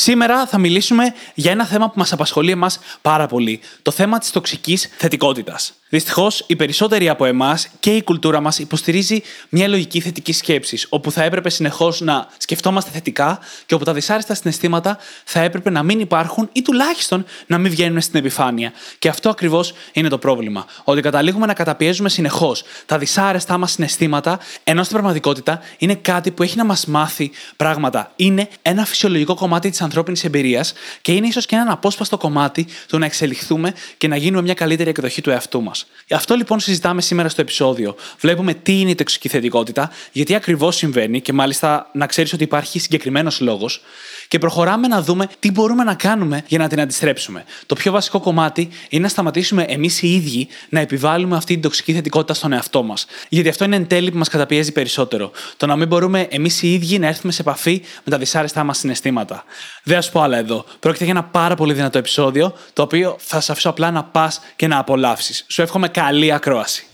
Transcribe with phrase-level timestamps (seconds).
[0.00, 3.60] Σήμερα θα μιλήσουμε για ένα θέμα που μας απασχολεί εμάς πάρα πολύ.
[3.82, 5.72] Το θέμα της τοξικής θετικότητας.
[5.90, 11.10] Δυστυχώς, οι περισσότεροι από εμάς και η κουλτούρα μας υποστηρίζει μια λογική θετική σκέψης, όπου
[11.10, 16.00] θα έπρεπε συνεχώς να σκεφτόμαστε θετικά και όπου τα δυσάρεστα συναισθήματα θα έπρεπε να μην
[16.00, 18.72] υπάρχουν ή τουλάχιστον να μην βγαίνουν στην επιφάνεια.
[18.98, 20.66] Και αυτό ακριβώς είναι το πρόβλημα.
[20.84, 26.42] Ότι καταλήγουμε να καταπιέζουμε συνεχώς τα δυσάρεστά μας συναισθήματα, ενώ στην πραγματικότητα είναι κάτι που
[26.42, 28.12] έχει να μας μάθει πράγματα.
[28.16, 32.98] Είναι ένα φυσιολογικό κομμάτι της ανθρώπινης εμπειρίας και είναι ίσως και ένα απόσπαστο κομμάτι του
[32.98, 35.77] να εξελιχθούμε και να γίνουμε μια καλύτερη εκδοχή του εαυτού μας.
[36.10, 37.96] Αυτό λοιπόν συζητάμε σήμερα στο επεισόδιο.
[38.20, 42.78] Βλέπουμε τι είναι η τοξική θετικότητα, γιατί ακριβώς συμβαίνει και μάλιστα να ξέρεις ότι υπάρχει
[42.78, 43.80] συγκεκριμένος λόγος.
[44.28, 47.44] Και προχωράμε να δούμε τι μπορούμε να κάνουμε για να την αντιστρέψουμε.
[47.66, 51.92] Το πιο βασικό κομμάτι είναι να σταματήσουμε εμείς οι ίδιοι να επιβάλλουμε αυτή την τοξική
[51.92, 53.06] θετικότητα στον εαυτό μας.
[53.28, 55.30] Γιατί αυτό είναι εν τέλει που μας καταπιέζει περισσότερο.
[55.56, 58.78] Το να μην μπορούμε εμείς οι ίδιοι να έρθουμε σε επαφή με τα δυσάρεστά μας
[58.78, 59.44] συναισθήματα.
[59.82, 60.64] Δεν α πω άλλα εδώ.
[60.80, 64.40] Πρόκειται για ένα πάρα πολύ δυνατό επεισόδιο, το οποίο θα σε αφήσω απλά να πας
[64.56, 65.44] και να απολαύσεις.
[65.48, 66.86] Σου εύχομαι καλή ακρόαση.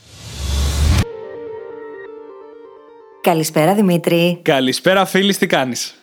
[3.20, 4.40] Καλησπέρα Δημήτρη.
[4.42, 5.94] Καλησπέρα φίλη, τι κάνεις;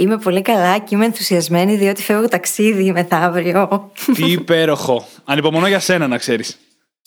[0.00, 3.92] Είμαι πολύ καλά και είμαι ενθουσιασμένη διότι φεύγω ταξίδι μεθαύριο.
[4.14, 5.06] Τι υπέροχο.
[5.24, 6.58] Ανυπομονώ για σένα να ξέρεις.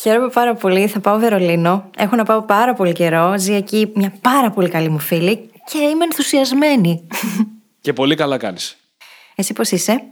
[0.02, 0.88] Χαίρομαι πάρα πολύ.
[0.88, 1.89] Θα πάω Βερολίνο.
[1.97, 3.34] Έχω να πάω πάρα πολύ καιρό.
[3.38, 7.08] Ζει εκεί μια πάρα πολύ καλή μου φίλη και είμαι ενθουσιασμένη.
[7.81, 8.78] Και πολύ καλά κάνεις.
[9.36, 10.03] Εσύ πώς είσαι;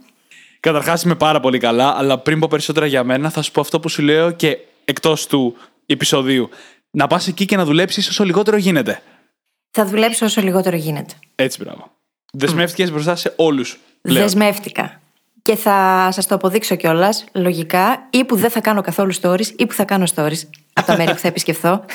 [0.60, 3.80] Καταρχάς είμαι πάρα πολύ καλά, αλλά πριν πω περισσότερα για μένα, θα σου πω αυτό
[3.80, 6.50] που σου λέω και εκτός του επεισοδίου.
[6.92, 9.02] Να πας εκεί και να δουλέψεις όσο λιγότερο γίνεται.
[9.72, 11.14] Θα δουλέψω όσο λιγότερο γίνεται.
[11.36, 11.92] Έτσι, μπράβο.
[12.32, 13.80] Δεσμεύτηκες μπροστά σε όλους.
[14.02, 15.02] Δεσμεύτηκα.
[15.42, 19.66] Και θα σας το αποδείξω κιόλας, λογικά, ή που δεν θα κάνω καθόλου stories, ή
[19.66, 20.42] που θα κάνω stories
[20.74, 21.86] από τα μέρη που θα επισκεφθώ.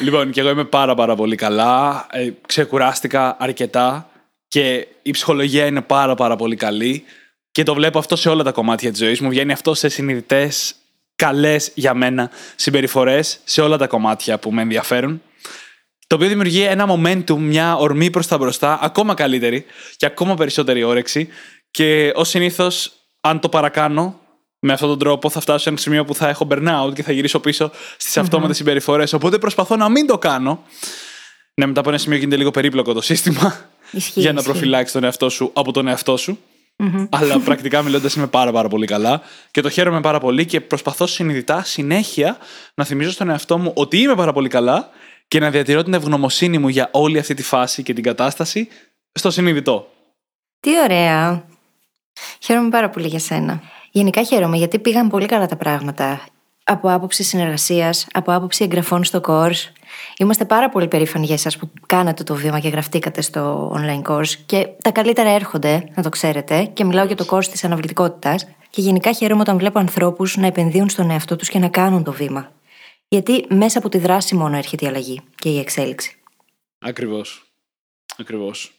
[0.00, 2.06] Λοιπόν, και εγώ είμαι πάρα πάρα πολύ καλά.
[2.10, 4.10] Ε, ξεκουράστηκα αρκετά
[4.48, 7.04] και η ψυχολογία είναι πάρα πάρα πολύ καλή.
[7.52, 9.28] Και το βλέπω αυτό σε όλα τα κομμάτια της ζωής μου.
[9.28, 10.74] Βγαίνει αυτό σε συνειδητές,
[11.16, 15.22] καλές για μένα συμπεριφορές σε όλα τα κομμάτια που με ενδιαφέρουν.
[16.12, 19.64] Το οποίο δημιουργεί ένα momentum, μια ορμή προς τα μπροστά, ακόμα καλύτερη
[19.96, 21.28] και ακόμα περισσότερη όρεξη.
[21.70, 24.20] Και ως συνήθως, αν το παρακάνω
[24.58, 27.12] με αυτόν τον τρόπο, θα φτάσω σε ένα σημείο που θα έχω burnout και θα
[27.12, 29.12] γυρίσω πίσω στις αυτόματες συμπεριφορές.
[29.12, 30.62] Οπότε προσπαθώ να μην το κάνω.
[31.54, 34.50] Ναι, μετά από ένα σημείο γίνεται λίγο περίπλοκο το σύστημα Ισχύει, για να ισχύει.
[34.50, 36.38] προφυλάξεις τον εαυτό σου από τον εαυτό σου.
[37.10, 41.06] Αλλά πρακτικά μιλώντας είμαι πάρα, πάρα πολύ καλά και το χαίρομαι πάρα πολύ και προσπαθώ
[41.06, 42.36] συνειδητά συνέχεια
[42.74, 44.90] να θυμίζω στον εαυτό μου ότι είμαι πάρα πολύ καλά
[45.32, 48.68] και να διατηρώ την ευγνωμοσύνη μου για όλη αυτή τη φάση και την κατάσταση
[49.12, 49.88] στο συνειδητό.
[50.60, 51.44] Τι ωραία.
[52.40, 53.62] Χαίρομαι πάρα πολύ για σένα.
[53.90, 56.20] Γενικά χαίρομαι γιατί πήγαν πολύ καλά τα πράγματα.
[56.64, 59.70] Από άποψη συνεργασίας, από άποψη εγγραφών στο course.
[60.16, 64.32] Είμαστε πάρα πολύ περήφανοι για εσάς που κάνατε το βήμα και γραφτήκατε στο online course.
[64.46, 66.64] Και τα καλύτερα έρχονται, να το ξέρετε.
[66.72, 68.48] Και μιλάω για το course της αναβλητικότητας.
[68.70, 72.12] Και γενικά χαίρομαι όταν βλέπω ανθρώπους να επενδύουν στον εαυτό τους και να κάνουν το
[72.12, 72.50] βήμα.
[73.12, 76.16] Γιατί μέσα από τη δράση μόνο έρχεται η αλλαγή και η εξέλιξη.
[76.78, 77.42] Ακριβώς.
[78.16, 78.72] Ακριβώς.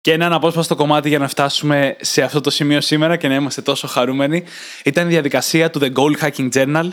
[0.00, 3.62] Και ένα αναπόσπαστο κομμάτι για να φτάσουμε σε αυτό το σημείο σήμερα και να είμαστε
[3.62, 4.44] τόσο χαρούμενοι
[4.84, 6.88] ήταν η διαδικασία του The Goal Hacking Journal,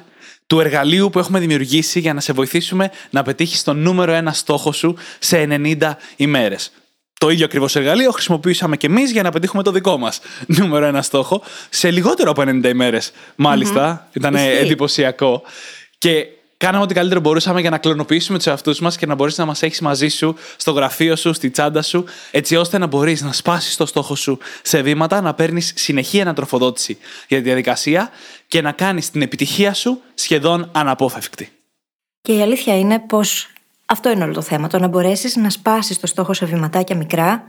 [0.48, 4.72] του εργαλείου που έχουμε δημιουργήσει για να σε βοηθήσουμε να πετύχεις τον νούμερο ένα στόχο
[4.72, 6.72] σου σε 90 ημέρες.
[7.20, 10.20] Το ίδιο ακριβώς εργαλείο χρησιμοποιήσαμε και εμείς για να πετύχουμε το δικό μας
[10.60, 13.12] νούμερο ένα στόχο σε λιγότερο από 90 ημέρες.
[13.36, 14.48] Μάλιστα, ήταν Ισχύει.
[14.50, 15.44] εντυπωσιακό.
[15.98, 16.28] Και
[16.63, 19.63] κάναμε ό,τι καλύτερο μπορούσαμε για να κλωνοποιήσουμε τους εαυτούς μας και να μπορείς να μας
[19.63, 23.75] έχεις μαζί σου στο γραφείο σου, στη τσάντα σου, έτσι ώστε να μπορείς να σπάσεις
[23.75, 28.10] το στόχο σου σε βήματα, να παίρνεις συνεχή ανατροφοδότηση για τη διαδικασία
[28.48, 31.51] και να κάνεις την επιτυχία σου σχεδόν αναπόφευκτη.
[32.21, 33.48] Και η αλήθεια είναι πως
[33.86, 34.68] αυτό είναι όλο το θέμα.
[34.68, 37.44] Το να μπορέσεις να σπάσεις το στόχο σε βηματάκια μικρά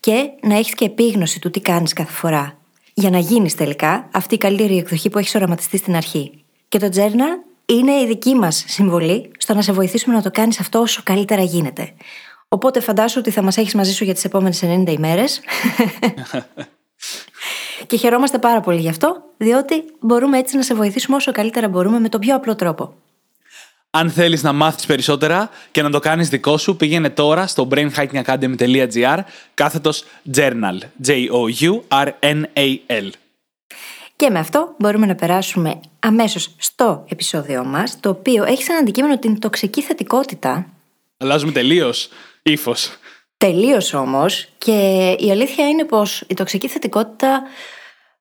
[0.00, 2.58] και να έχεις και επίγνωση του τι κάνεις κάθε φορά.
[2.94, 6.44] Για να γίνεις τελικά αυτή η καλύτερη εκδοχή που έχεις οραματιστεί στην αρχή.
[6.68, 10.60] Και το journal είναι η δική μας συμβολή στο να σε βοηθήσουμε να το κάνεις
[10.60, 11.92] αυτό όσο καλύτερα γίνεται.
[12.48, 15.40] Οπότε φαντάσου ότι θα μας έχεις μαζί σου για τις επόμενες 90 ημέρες.
[17.86, 22.00] και χαιρόμαστε πάρα πολύ γι' αυτό, διότι μπορούμε έτσι να σε βοηθήσουμε όσο καλύτερα μπορούμε
[22.00, 22.94] με τον πιο απλό τρόπο.
[23.90, 29.18] Αν θέλεις να μάθεις περισσότερα και να το κάνεις δικό σου, πήγαινε τώρα στο brainhackingacademy.gr
[29.54, 30.04] κάθετος
[30.34, 30.78] journal.
[31.06, 31.88] J-O-U-R-N-A-L.
[34.18, 39.18] Και με αυτό μπορούμε να περάσουμε αμέσως στο επεισόδιό μας, το οποίο έχει σαν αντικείμενο
[39.18, 40.66] την τοξική θετικότητα.
[41.16, 42.08] Αλλάζουμε τελείως
[42.42, 42.96] ύφος.
[43.36, 47.42] Τελείως όμως, και η αλήθεια είναι πως η τοξική θετικότητα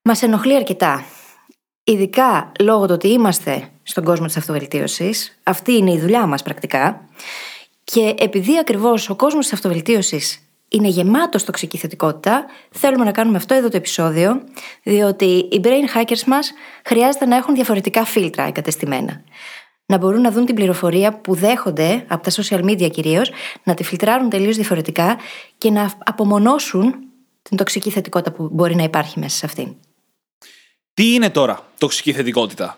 [0.02, 1.06] μας ενοχλεί αρκετά.
[1.84, 7.10] Ειδικά λόγω του ότι είμαστε στον κόσμο της αυτοβελτίωσης, αυτή είναι η δουλειά μας πρακτικά.
[7.84, 13.54] Και επειδή ακριβώς ο κόσμος της αυτοβελτίωσης είναι γεμάτο τοξική θετικότητα, θέλουμε να κάνουμε αυτό
[13.54, 14.42] εδώ το επεισόδιο,
[14.84, 16.52] διότι οι brain hackers μας
[16.86, 19.24] χρειάζεται να έχουν διαφορετικά φίλτρα εγκατεστημένα.
[19.86, 23.32] Να μπορούν να δουν την πληροφορία που δέχονται από τα social media κυρίως,
[23.64, 25.18] να τη φιλτράρουν τελείως διαφορετικά
[25.58, 26.96] και να απομονώσουν
[27.42, 29.76] την τοξική θετικότητα που μπορεί να υπάρχει μέσα σε αυτήν.
[30.94, 32.78] Τι είναι τώρα τοξική θετικότητα.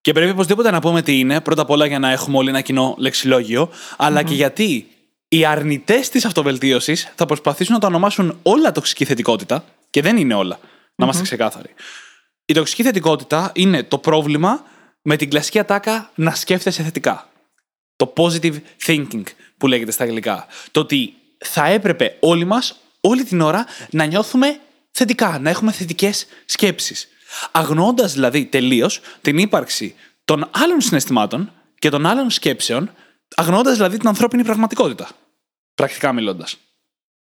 [0.00, 2.60] Και πρέπει οπωσδήποτε να πούμε τι είναι, πρώτα απ' όλα για να έχουμε όλοι ένα
[2.60, 4.86] κοινό λεξιλόγιο, αλλά και γιατί
[5.32, 10.34] οι αρνητές της αυτοβελτίωσης θα προσπαθήσουν να το ονομάσουν όλα τοξική θετικότητα, και δεν είναι
[10.34, 10.58] όλα.
[10.94, 11.74] Να είμαστε ξεκάθαροι.
[12.44, 14.64] Η τοξική θετικότητα είναι το πρόβλημα
[15.02, 17.28] με την κλασική ατάκα να σκέφτεσαι θετικά.
[17.96, 18.54] Το positive
[18.86, 19.22] thinking
[19.56, 20.46] που λέγεται στα αγγλικά.
[20.70, 24.60] Το ότι θα έπρεπε όλοι μας, όλη την ώρα, να νιώθουμε
[24.90, 27.08] θετικά, να έχουμε θετικές σκέψεις.
[27.50, 29.94] Αγνοώντας δηλαδή τελείως την ύπαρξη
[30.24, 32.90] των άλλων συναισθημάτων και των άλλων σκέψεων,
[33.34, 35.08] αγνοώντας δηλαδή την ανθρώπινη πραγματικότητα.
[35.80, 36.56] Πρακτικά μιλώντας.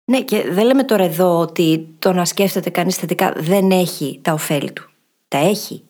[0.05, 4.33] Ναι, και δεν λέμε τώρα εδώ ότι το να σκέφτεται κανείς θετικά δεν έχει τα
[4.33, 4.91] ωφέλη του.
[5.29, 5.83] Τα έχει.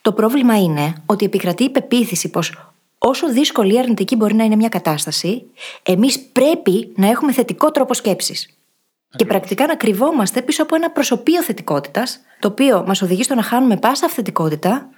[0.00, 4.56] Το πρόβλημα είναι ότι επικρατεί η πεποίθηση πως όσο δύσκολη ή αρνητική μπορεί να είναι
[4.56, 5.42] μια κατάσταση,
[5.82, 8.58] εμείς πρέπει να έχουμε θετικό τρόπο σκέψης.
[9.16, 13.42] Και πρακτικά να κρυβόμαστε πίσω από ένα προσωπείο θετικότητας, το οποίο μας οδηγεί στο να
[13.42, 14.88] χάνουμε πάσα αυθεντικότητα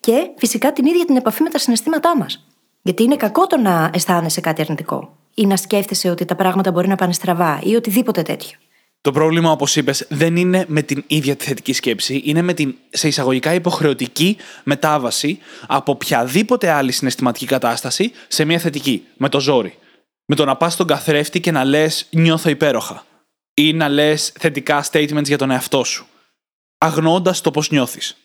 [0.00, 2.46] και φυσικά την ίδια την επαφή με τα συναισθήματά μας.
[2.82, 6.88] Γιατί είναι κακό το να αισθάνεσαι κάτι αρνητικό ή να σκέφτεσαι ότι τα πράγματα μπορεί
[6.88, 8.58] να πάνε στραβά ή οτιδήποτε τέτοιο.
[9.00, 12.74] Το πρόβλημα, όπως είπες, δεν είναι με την ίδια τη θετική σκέψη, είναι με την
[12.90, 19.78] σε εισαγωγικά υποχρεωτική μετάβαση από οποιαδήποτε άλλη συναισθηματική κατάσταση σε μια θετική, με το ζόρι.
[20.26, 23.04] Με το να πας στον καθρέφτη και να λες νιώθω υπέροχα.
[23.54, 26.06] Ή να λες θετικά statements για τον εαυτό σου.
[26.78, 28.16] Αγνοώντας το πώς νιώθεις.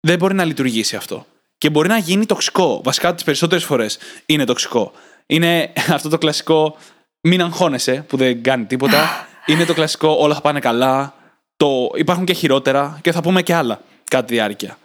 [0.00, 1.26] Δεν μπορεί να λειτουργήσει αυτό.
[1.58, 2.80] Και μπορεί να γίνει τοξικό.
[2.84, 4.92] Βασικά, τις περισσότερες φορές είναι τοξικό.
[5.26, 6.76] Είναι αυτό το κλασικό
[7.20, 9.26] μην αγχώνεσαι που δεν κάνει τίποτα.
[9.46, 11.14] Είναι το κλασικό όλα θα πάνε καλά.
[11.56, 13.80] Το υπάρχουν και χειρότερα και θα πούμε και άλλα
[14.10, 14.78] κατά τη διάρκεια.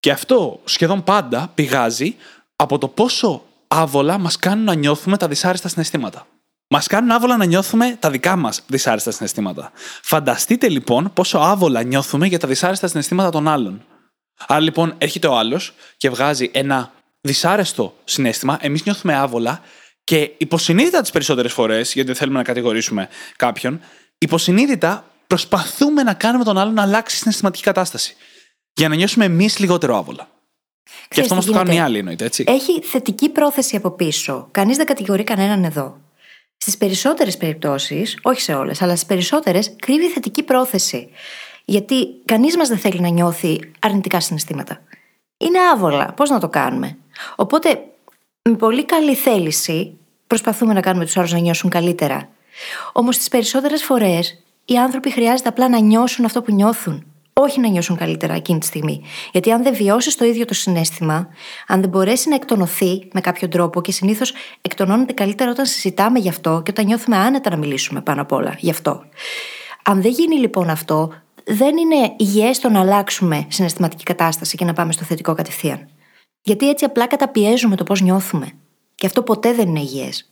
[0.00, 2.16] Και αυτό σχεδόν πάντα πηγάζει
[2.56, 6.26] από το πόσο άβολα μας κάνουν να νιώθουμε τα δυσάρεστα συναισθήματα.
[6.68, 9.72] Μας κάνουν άβολα να νιώθουμε τα δικά μας δυσάρεστα συναισθήματα.
[10.02, 13.84] Φανταστείτε λοιπόν πόσο άβολα νιώθουμε για τα δυσάρεστα συναισθήματα των άλλων.
[14.46, 19.60] Άρα λοιπόν έρχεται ο άλλος και βγάζει ένα δυσάρεστο συνέστημα, εμείς νιώθουμε άβολα
[20.04, 23.80] και υποσυνείδητα τις περισσότερες φορές, γιατί δεν θέλουμε να κατηγορήσουμε κάποιον,
[24.18, 28.16] υποσυνείδητα προσπαθούμε να κάνουμε τον άλλον να αλλάξει συναισθηματική κατάσταση.
[28.74, 30.28] Για να νιώσουμε εμείς λιγότερο άβολα.
[31.08, 32.44] και αυτό μας το κάνουν οι άλλοι, εννοείται, έτσι.
[32.46, 34.48] Έχει θετική πρόθεση από πίσω.
[34.50, 36.00] Κανείς δεν κατηγορεί κανέναν εδώ.
[36.56, 41.08] Στις περισσότερες περιπτώσεις, όχι σε όλες, αλλά στις περισσότερες, κρύβει θετική πρόθεση.
[41.64, 44.80] Γιατί κανείς μας δεν θέλει να νιώθει αρνητικά συναισθήματα.
[45.36, 46.12] Είναι άβολα.
[46.12, 46.96] Πώς να το κάνουμε;
[47.36, 47.93] Οπότε,
[48.50, 52.28] με πολύ καλή θέληση, προσπαθούμε να κάνουμε τους άλλους να νιώσουν καλύτερα.
[52.92, 57.06] Όμως τις περισσότερες φορές οι άνθρωποι χρειάζεται απλά να νιώσουν αυτό που νιώθουν.
[57.32, 59.02] Όχι να νιώσουν καλύτερα εκείνη τη στιγμή.
[59.32, 61.28] Γιατί αν δεν βιώσεις το ίδιο το συνέστημα,
[61.66, 66.28] αν δεν μπορέσει να εκτονωθεί με κάποιο τρόπο, και συνήθως εκτονώνεται καλύτερα όταν συζητάμε γι'
[66.28, 69.04] αυτό και όταν νιώθουμε άνετα να μιλήσουμε πάνω απ' όλα γι' αυτό.
[69.82, 71.12] Αν δεν γίνει λοιπόν αυτό,
[71.44, 75.88] δεν είναι υγιές το να αλλάξουμε συναισθηματική κατάσταση και να πάμε στο θετικό κατευθείαν.
[76.44, 78.52] Γιατί έτσι απλά καταπιέζουμε το πώς νιώθουμε.
[78.94, 80.28] Και αυτό ποτέ δεν είναι υγιές.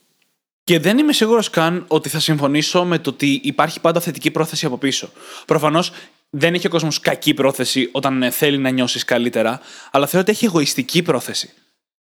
[0.64, 4.66] Και δεν είμαι σίγουρος καν ότι θα συμφωνήσω με το ότι υπάρχει πάντα θετική πρόθεση
[4.66, 5.11] από πίσω.
[5.47, 5.92] Προφανώς
[6.31, 10.31] δεν έχει ο κόσμος κακή πρόθεση όταν ε, θέλει να νιώσεις καλύτερα, αλλά θεωρώ ότι
[10.31, 11.50] έχει εγωιστική πρόθεση.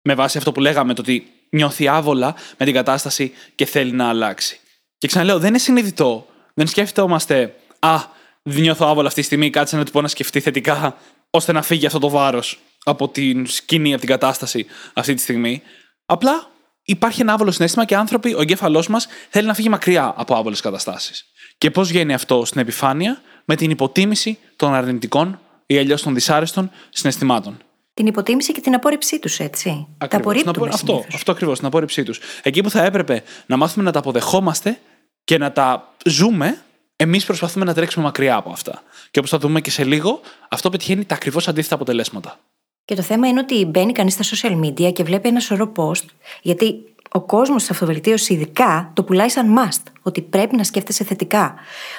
[0.02, 4.08] Με βάση αυτό που λέγαμε, το ότι νιώθει άβολα με την κατάσταση και θέλει να
[4.08, 4.60] αλλάξει.
[4.98, 6.26] Και ξαναλέω, δεν είναι συνειδητό.
[6.54, 7.96] Δεν σκέφτομαστε, Α,
[8.42, 10.96] δεν νιώθω άβολα αυτή τη στιγμή, κάτσε να του πω να σκεφτεί θετικά,
[11.30, 15.62] ώστε να φύγει αυτό το βάρος από την σκηνή, από την κατάσταση αυτή τη στιγμή.
[16.06, 16.50] Απλά
[16.84, 20.60] υπάρχει ένα άβολο συνέστημα και άνθρωποι, ο εγκέφαλός μας θέλει να φύγει μακριά από άβολες
[20.60, 21.24] καταστάσεις.
[21.58, 26.70] Και πώς βγαίνει αυτό στην επιφάνεια, με την υποτίμηση των αρνητικών ή αλλιώς των δυσάρεστων
[26.90, 27.58] συναισθημάτων.
[27.94, 29.86] Την υποτίμηση και την απόρριψή τους, έτσι.
[29.98, 30.08] Ακριβώς.
[30.08, 30.68] Τα απορρίπτουμε.
[30.72, 32.20] Αυτό, αυτό ακριβώς, την απόρριψή τους.
[32.42, 34.78] Εκεί που θα έπρεπε να μάθουμε να τα αποδεχόμαστε
[35.24, 36.62] και να τα ζούμε,
[36.96, 38.82] εμείς προσπαθούμε να τρέξουμε μακριά από αυτά.
[39.10, 42.38] Και όπως θα δούμε και σε λίγο, αυτό πετυχαίνει τα ακριβώς αντίθετα αποτελέσματα.
[42.84, 46.04] Και το θέμα είναι ότι μπαίνει κανείς στα social media και βλέπει ένα σωρό post,
[46.42, 51.54] γιατί ο κόσμος της αυτοβελτίωσης, ειδικά, το πουλάει σαν must, ότι πρέπει να σκέφτεσαι θετικά.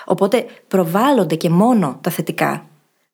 [0.06, 2.66] Οπότε προβάλλονται και μόνο τα θετικά.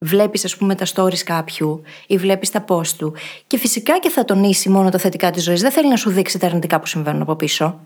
[0.04, 3.14] βλέπεις, ας πούμε, τα stories κάποιου ή βλέπεις τα post του.
[3.48, 5.62] Και φυσικά και θα τονίσει μόνο τα θετικά της ζωής.
[5.62, 7.80] Δεν θέλει να σου δείξει τα αρνητικά που συμβαίνουν από πίσω.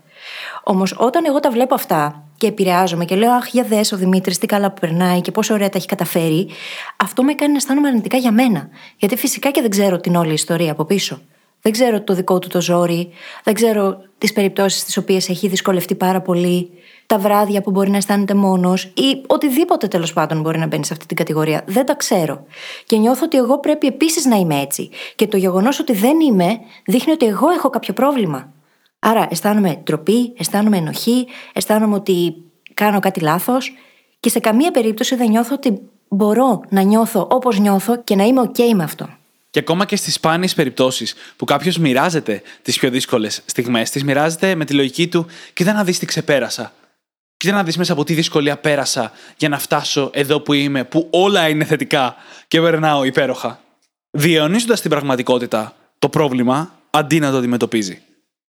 [0.62, 4.38] Όμως, όταν εγώ τα βλέπω αυτά και επηρεάζομαι και λέω Αχ, για δες ο Δημήτρης,
[4.38, 6.48] τι καλά που περνάει και πόσο ωραία τα έχει καταφέρει,
[6.96, 8.68] αυτό με κάνει να αισθάνομαι αρνητικά για μένα.
[8.96, 11.20] Γιατί φυσικά και δεν ξέρω την όλη ιστορία από πίσω.
[11.62, 13.08] Δεν ξέρω το δικό του το ζόρι,
[13.44, 16.70] δεν ξέρω τις περιπτώσεις τι οποίες έχει δυσκολευτεί πάρα πολύ,
[17.06, 20.92] τα βράδια που μπορεί να αισθάνεται μόνος ή οτιδήποτε τέλος πάντων μπορεί να μπαίνει σε
[20.92, 21.62] αυτή την κατηγορία.
[21.66, 22.44] Δεν τα ξέρω.
[22.86, 24.90] Και νιώθω ότι εγώ πρέπει επίσης να είμαι έτσι.
[25.16, 28.52] Και το γεγονός ότι δεν είμαι δείχνει ότι εγώ έχω κάποιο πρόβλημα.
[29.06, 32.34] Άρα αισθάνομαι τροπή, αισθάνομαι ενοχή, αισθάνομαι ότι
[32.74, 33.72] κάνω κάτι λάθος
[34.20, 38.40] και σε καμία περίπτωση δεν νιώθω ότι μπορώ να νιώθω όπως νιώθω και να είμαι
[38.40, 39.08] OK με αυτό.
[39.50, 44.54] Και ακόμα και στις σπάνιες περιπτώσεις που κάποιος μοιράζεται τις πιο δύσκολες στιγμές, τις μοιράζεται
[44.54, 46.72] με τη λογική του, κοίτα να δεις τι ξεπέρασα.
[47.36, 51.08] Κοίτα να δεις μέσα από τι δυσκολία πέρασα για να φτάσω εδώ που είμαι, που
[51.10, 52.16] όλα είναι θετικά
[52.48, 53.60] και περνάω υπέροχα.
[54.10, 58.00] Διαιωνίζοντας την πραγματικότητα το πρόβλημα αντί να το αντιμετωπίζει.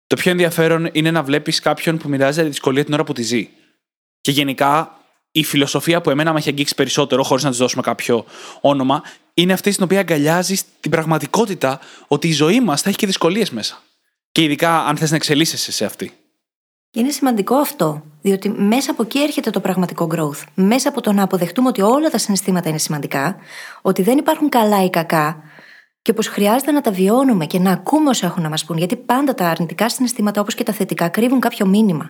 [0.07, 3.21] Το πιο ενδιαφέρον είναι να βλέπεις κάποιον που μοιράζεται τη δυσκολία την ώρα που τη
[3.21, 3.49] ζει.
[4.21, 4.97] Και γενικά
[5.31, 8.25] η φιλοσοφία που εμένα με έχει αγγίξει περισσότερο, χωρίς να της δώσουμε κάποιο
[8.61, 13.05] όνομα, είναι αυτή στην οποία αγκαλιάζεις την πραγματικότητα ότι η ζωή μας θα έχει και
[13.05, 13.81] δυσκολίες μέσα.
[14.31, 16.11] Και ειδικά αν θες να εξελίσσεσαι σε αυτή.
[16.89, 20.43] Και είναι σημαντικό αυτό, διότι μέσα από εκεί έρχεται το πραγματικό growth.
[20.53, 23.35] Μέσα από το να αποδεχτούμε ότι όλα τα συναισθήματα είναι σημαντικά,
[23.81, 25.43] ότι δεν υπάρχουν καλά ή κακά,
[26.07, 28.95] και πως χρειάζεται να τα βιώνουμε και να ακούμε όσα έχουν να μας πούν, γιατί
[28.95, 32.09] πάντα τα αρνητικά συναισθήματα όπως και τα θετικά κρύβουν κάποιο μήνυμα.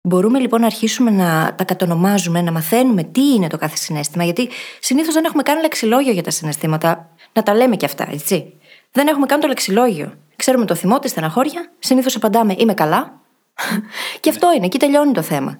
[0.00, 4.48] Μπορούμε λοιπόν να αρχίσουμε να τα κατονομάζουμε, να μαθαίνουμε τι είναι το κάθε συνέστημα, γιατί
[4.80, 7.10] συνήθως δεν έχουμε καν λεξιλόγιο για τα συναισθήματα.
[7.32, 8.52] Να τα λέμε και αυτά, έτσι.
[8.90, 10.12] Δεν έχουμε καν το λεξιλόγιο.
[10.36, 13.20] Ξέρουμε το θυμό, τη στεναχώρια, συνήθως απαντάμε Είμαι καλά.
[14.20, 15.58] και αυτό είναι, εκεί τελειώνει το θέμα.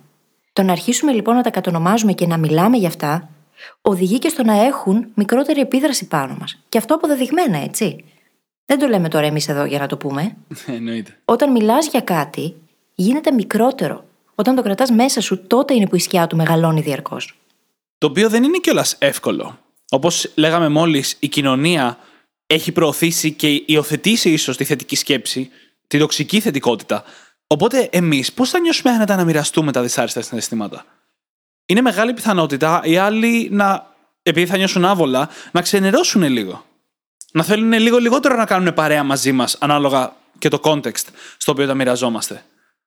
[0.52, 3.28] Το να αρχίσουμε λοιπόν να τα κατονομάζουμε και να μιλάμε για αυτά,
[3.82, 6.58] οδηγεί και στο να έχουν μικρότερη επίδραση πάνω μας.
[6.68, 8.04] Και αυτό αποδεδειγμένα, έτσι.
[8.66, 10.36] Δεν το λέμε τώρα εμείς εδώ για να το πούμε.
[10.66, 11.16] Εννοείται.
[11.24, 12.54] Όταν μιλάς για κάτι,
[12.94, 14.04] γίνεται μικρότερο.
[14.34, 17.38] Όταν το κρατάς μέσα σου, τότε είναι που η σκιά του μεγαλώνει διαρκώς.
[17.98, 19.58] Το οποίο δεν είναι κιόλας εύκολο.
[19.90, 21.98] Όπως λέγαμε μόλις, η κοινωνία
[22.46, 25.50] έχει προωθήσει και υιοθετήσει ίσως τη θετική σκέψη,
[25.86, 27.04] τη τοξική θετικότητα.
[27.46, 30.84] Οπότε εμείς πώς θα νιώσουμε άνετα να μοιραστούμε τα δυσάρεστα συναισθήματα;
[31.66, 36.64] Είναι μεγάλη πιθανότητα οι άλλοι να, επειδή θα νιώσουν άβολα, να ξενερώσουν λίγο.
[37.32, 41.04] Να θέλουν λίγο λιγότερο να κάνουν παρέα μαζί μας, ανάλογα και το context
[41.36, 42.44] στο οποίο τα μοιραζόμαστε.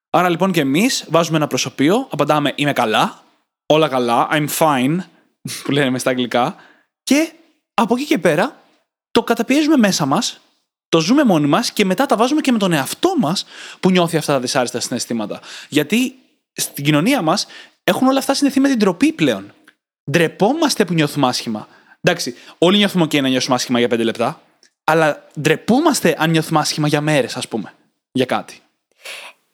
[0.10, 3.24] Άρα λοιπόν και εμείς βάζουμε ένα προσωπείο, απαντάμε Είμαι καλά,
[3.66, 4.98] όλα καλά, I'm fine,
[5.64, 6.56] που λένε στα αγγλικά,
[7.04, 7.32] και
[7.74, 8.62] από εκεί και πέρα
[9.12, 10.40] το καταπιέζουμε μέσα μας,
[10.90, 13.46] το ζούμε μόνοι μας και μετά τα βάζουμε και με τον εαυτό μας
[13.80, 15.40] που νιώθει αυτά τα δυσάρεστα συναισθήματα.
[15.70, 16.16] Γιατί
[16.54, 17.46] στην κοινωνία μας
[17.90, 19.54] έχουν όλα αυτά συνδεθεί με την τροπή πλέον.
[20.12, 21.68] Ντρεπόμαστε που νιώθουμε άσχημα.
[22.02, 24.42] Εντάξει, όλοι νιώθουμε και να νιώθουμε άσχημα για πέντε λεπτά,
[24.84, 27.74] αλλά ντρεπόμαστε αν νιώθουμε άσχημα για μέρες, ας πούμε,
[28.12, 28.62] για κάτι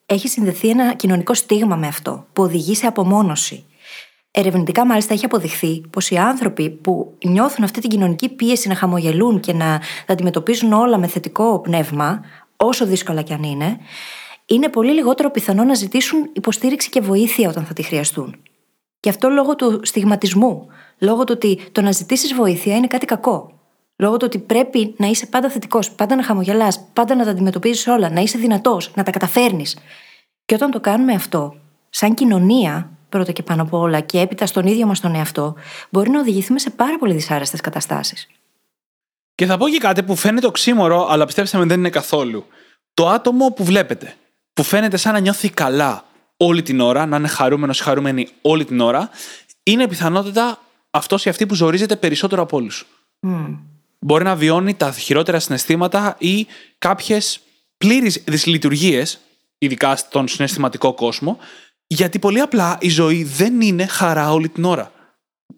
[0.05, 3.65] έχει συνδεθεί ένα κοινωνικό στίγμα με αυτό, που οδηγεί σε απομόνωση.
[4.31, 9.39] Ερευνητικά, μάλιστα, έχει αποδειχθεί πως οι άνθρωποι που νιώθουν αυτή την κοινωνική πίεση να χαμογελούν
[9.39, 12.21] και να τα αντιμετωπίζουν όλα με θετικό πνεύμα,
[12.57, 13.77] όσο δύσκολα κι αν είναι,
[14.45, 18.35] είναι πολύ λιγότερο πιθανό να ζητήσουν υποστήριξη και βοήθεια όταν θα τη χρειαστούν.
[18.99, 23.59] Και αυτό λόγω του στιγματισμού, λόγω του ότι το να ζητήσεις βοήθεια είναι κάτι κακό.
[23.95, 27.87] Λόγω του ότι πρέπει να είσαι πάντα θετικός, πάντα να χαμογελάς, πάντα να τα αντιμετωπίζεις
[27.87, 29.77] όλα, να είσαι δυνατός, να τα καταφέρνεις.
[30.45, 31.55] Και όταν το κάνουμε αυτό,
[31.89, 35.55] σαν κοινωνία, πρώτα και πάνω από όλα, και έπειτα στον ίδιο μας τον εαυτό,
[35.89, 38.27] μπορεί να οδηγηθούμε σε πάρα πολύ δυσάρεστες καταστάσεις.
[39.35, 42.45] Και θα πω και κάτι που φαίνεται οξύμορο, αλλά πιστέψτε με δεν είναι καθόλου.
[42.93, 44.15] Το άτομο που βλέπετε,
[44.55, 46.05] που φαίνεται σαν να νιώθει καλά
[46.37, 49.09] όλη την ώρα, να είναι χαρούμενος ή χαρούμενη όλη την ώρα,
[49.63, 50.59] είναι πιθανότητα
[50.91, 52.85] αυτός ή αυτή που ζορίζεται περισσότερο από όλους.
[53.27, 53.57] Mm
[54.05, 56.47] μπορεί να βιώνει τα χειρότερα συναισθήματα ή
[56.77, 57.39] κάποιες
[57.77, 59.19] πλήρεις δυσλειτουργίες,
[59.57, 61.37] ειδικά στον συναισθηματικό κόσμο,
[61.87, 64.91] γιατί πολύ απλά η ζωή δεν είναι χαρά όλη την ώρα.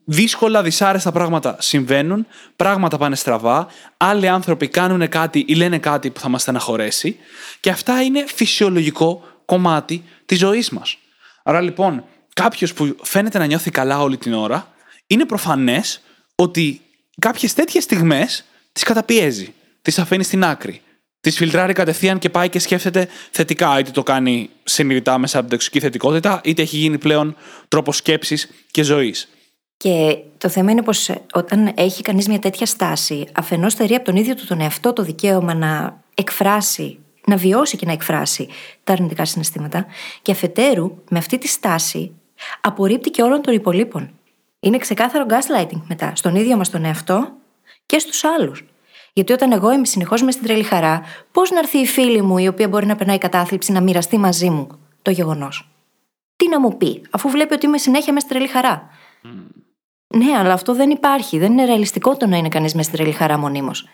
[0.10, 3.68] Δύσκολα, δυσάρεστα πράγματα συμβαίνουν, πράγματα πάνε στραβά,
[3.98, 7.18] άλλοι άνθρωποι κάνουν κάτι ή λένε κάτι που θα μας στεναχωρέσει
[7.60, 10.98] και αυτά είναι φυσιολογικό κομμάτι της ζωής μας.
[11.44, 12.04] Άρα λοιπόν,
[12.34, 14.74] κάποιος που φαίνεται να νιώθει καλά όλη την ώρα,
[15.08, 16.02] είναι προφανές
[16.36, 16.82] ότι
[17.20, 19.54] κάποιες τέτοιες στιγμές τις καταπιέζει.
[19.82, 20.82] Τις αφήνει στην άκρη.
[21.22, 23.80] Τις φιλτράρει κατευθείαν και πάει και σκέφτεται θετικά.
[23.80, 27.36] Είτε το κάνει συνειδητά μέσα από την τοξική θετικότητα, είτε έχει γίνει πλέον
[27.68, 29.30] τρόπος σκέψης και ζωής.
[29.78, 34.16] Και το θέμα είναι πως όταν έχει κανείς μια τέτοια στάση, αφενός στερεί από τον
[34.16, 38.48] ίδιο του τον εαυτό το δικαίωμα να εκφράσει, να βιώσει και να εκφράσει
[38.84, 39.86] τα αρνητικά συναισθήματα,
[40.22, 42.12] και αφετέρου με αυτή τη στάση
[42.62, 44.12] απορρίπτει και όλων των υπολείπων.
[44.60, 47.32] Είναι ξεκάθαρο gaslighting μετά, στον ίδιο μας τον εαυτό
[47.86, 48.66] και στους άλλους.
[49.14, 52.38] Γιατί όταν εγώ είμαι συνεχώς μες στην τρελή χαρά, πώς να έρθει η φίλη μου,
[52.38, 54.68] η οποία μπορεί να περνάει κατάθλιψη, να μοιραστεί μαζί μου
[55.02, 55.70] το γεγονός;
[56.36, 58.90] Τι να μου πει, αφού βλέπει ότι είμαι συνέχεια μες στην τρελή χαρά;
[60.08, 61.38] Ναι, αλλά αυτό δεν υπάρχει.
[61.38, 63.86] Δεν είναι ρεαλιστικό το να είναι κανείς με στην τρελή χαρά μονίμως.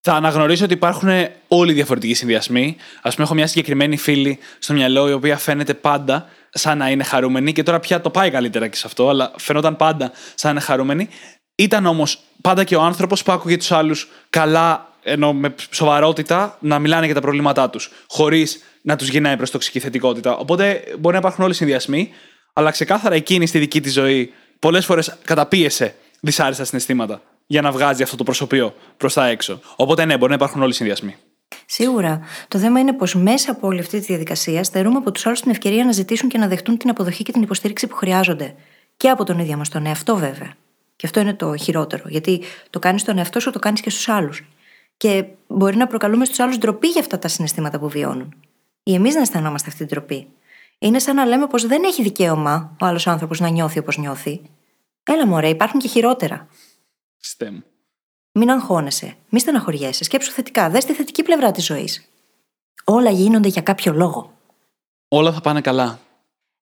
[0.00, 1.08] Θα αναγνωρίσω ότι υπάρχουν
[1.48, 2.76] όλοι διαφορετικοί συνδυασμοί.
[3.02, 7.04] Α πούμε, έχω μια συγκεκριμένη φίλη στο μυαλό η οποία φαίνεται πάντα σαν να είναι
[7.04, 10.50] χαρούμενη και τώρα πια το πάει καλύτερα και σε αυτό, αλλά φαινόταν πάντα σαν να
[10.50, 11.08] είναι χαρούμενη.
[11.54, 16.78] Ήταν όμως πάντα και ο άνθρωπος που άκουγε τους άλλους καλά, ενώ με σοβαρότητα, να
[16.78, 20.36] μιλάνε για τα προβλήματά τους, χωρίς να τους γυρνάει προς τοξική θετικότητα.
[20.36, 22.10] Οπότε μπορεί να υπάρχουν όλοι οι συνδυασμοί,
[22.52, 28.02] αλλά ξεκάθαρα εκείνη στη δική της ζωή πολλές φορές καταπίεσε δυσάρεστα συναισθήματα για να βγάζει
[28.02, 29.60] αυτό το προσωπείο προς τα έξω.
[29.76, 31.16] Οπότε ναι, μπορεί να υπάρχουν όλοι οι συνδυασμοί.
[31.66, 32.20] Σίγουρα.
[32.48, 35.50] Το θέμα είναι πως μέσα από όλη αυτή τη διαδικασία στερούμε από τους άλλους την
[35.50, 38.54] ευκαιρία να ζητήσουν και να δεχτούν την αποδοχή και την υποστήριξη που χρειάζονται.
[38.96, 40.54] Και από τον ίδιο μας τον εαυτό, βέβαια.
[40.96, 42.02] Και αυτό είναι το χειρότερο.
[42.06, 44.44] Γιατί το κάνεις στον εαυτό σου, το κάνεις και στους άλλους.
[44.96, 48.34] Και μπορεί να προκαλούμε στους άλλους ντροπή για αυτά τα συναισθήματα που βιώνουν.
[48.82, 50.26] Ή εμείς να αισθανόμαστε αυτή την ντροπή.
[50.82, 54.40] Είναι σαν να λέμε πως δεν έχει δικαίωμα ο άλλος άνθρωπος να νιώθει όπως νιώθει.
[55.02, 56.48] Έλα, μωρέ, υπάρχουν και χειρότερα.
[57.18, 57.58] Στέμ.
[58.32, 62.08] Μην αγχώνεσαι, μη στεναχωριέσαι, σκέψου θετικά, δες τη θετική πλευρά της ζωής.
[62.84, 64.32] Όλα γίνονται για κάποιο λόγο.
[65.08, 65.98] Όλα θα πάνε καλά.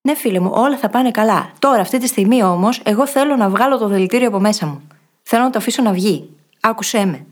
[0.01, 1.53] Ναι, φίλε μου, όλα θα πάνε καλά.
[1.59, 4.87] Τώρα, αυτή τη στιγμή όμως, εγώ θέλω να βγάλω το δηλητήριο από μέσα μου.
[5.23, 6.37] Θέλω να το αφήσω να βγει.
[6.61, 7.27] Άκουσέ με.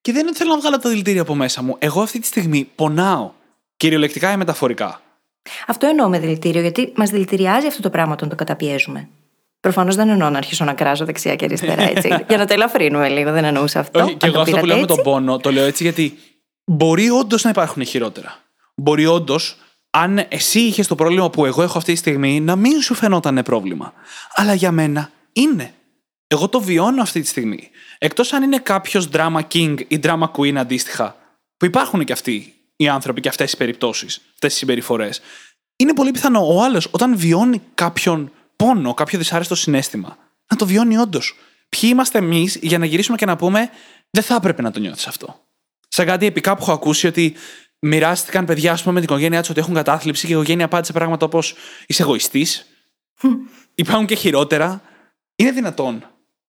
[0.00, 1.76] Και δεν είναι ότι θέλω να βγάλω το δηλητήριο από μέσα μου.
[1.78, 3.30] Εγώ αυτή τη στιγμή πονάω.
[3.76, 5.00] Κυριολεκτικά ή μεταφορικά.
[5.66, 9.08] Αυτό εννοώ με δηλητήριο, γιατί μας δηλητηριάζει αυτό το πράγμα όταν το καταπιέζουμε.
[9.60, 12.08] Προφανώς δεν εννοώ να αρχίσω να κράζω δεξιά και αριστερά, έτσι.
[12.28, 14.02] για να το ελαφρύνουμε λίγο, δεν εννοούσα αυτό.
[14.02, 15.82] Όχι, και Αν εγώ το αυτό που λέω με πήρατε τον πόνο, το λέω έτσι
[15.82, 16.18] γιατί
[16.64, 18.38] μπορεί όντως να υπάρχουν χειρότερα.
[18.74, 19.56] Μπορεί όντως,
[19.90, 23.42] αν εσύ είχες το πρόβλημα που εγώ έχω αυτή τη στιγμή, να μην σου φαινόταν
[23.44, 23.92] πρόβλημα.
[24.34, 25.74] Αλλά για μένα είναι.
[26.26, 27.70] Εγώ το βιώνω αυτή τη στιγμή.
[27.98, 31.16] Εκτός αν είναι κάποιος drama king ή drama queen αντίστοιχα,
[31.56, 35.20] που υπάρχουν και αυτοί οι άνθρωποι και αυτές οι περιπτώσεις, αυτές τι συμπεριφορές.
[35.76, 40.16] Είναι πολύ πιθανό ο άλλος όταν βιώνει κάποιον πόνο, κάποιο δυσάρεστο συνέστημα,
[40.50, 41.34] να το βιώνει όντως.
[41.68, 43.70] Ποιοι είμαστε εμείς για να γυρίσουμε και να πούμε,
[44.10, 45.40] δεν θα έπρεπε να το νιώθεις αυτό.
[45.88, 47.34] Σαν κάτι επικά που έχω ακούσει ότι
[47.78, 50.92] μοιράστηκαν παιδιά, ας πούμε, με την οικογένειά τους ότι έχουν κατάθλιψη και η οικογένεια απάντησε
[50.92, 51.54] πράγματα όπως
[51.86, 52.66] είσαι εγωιστής.
[53.74, 54.82] Υπάρχουν και χειρότερα.
[55.36, 56.04] Είναι δυνατόν.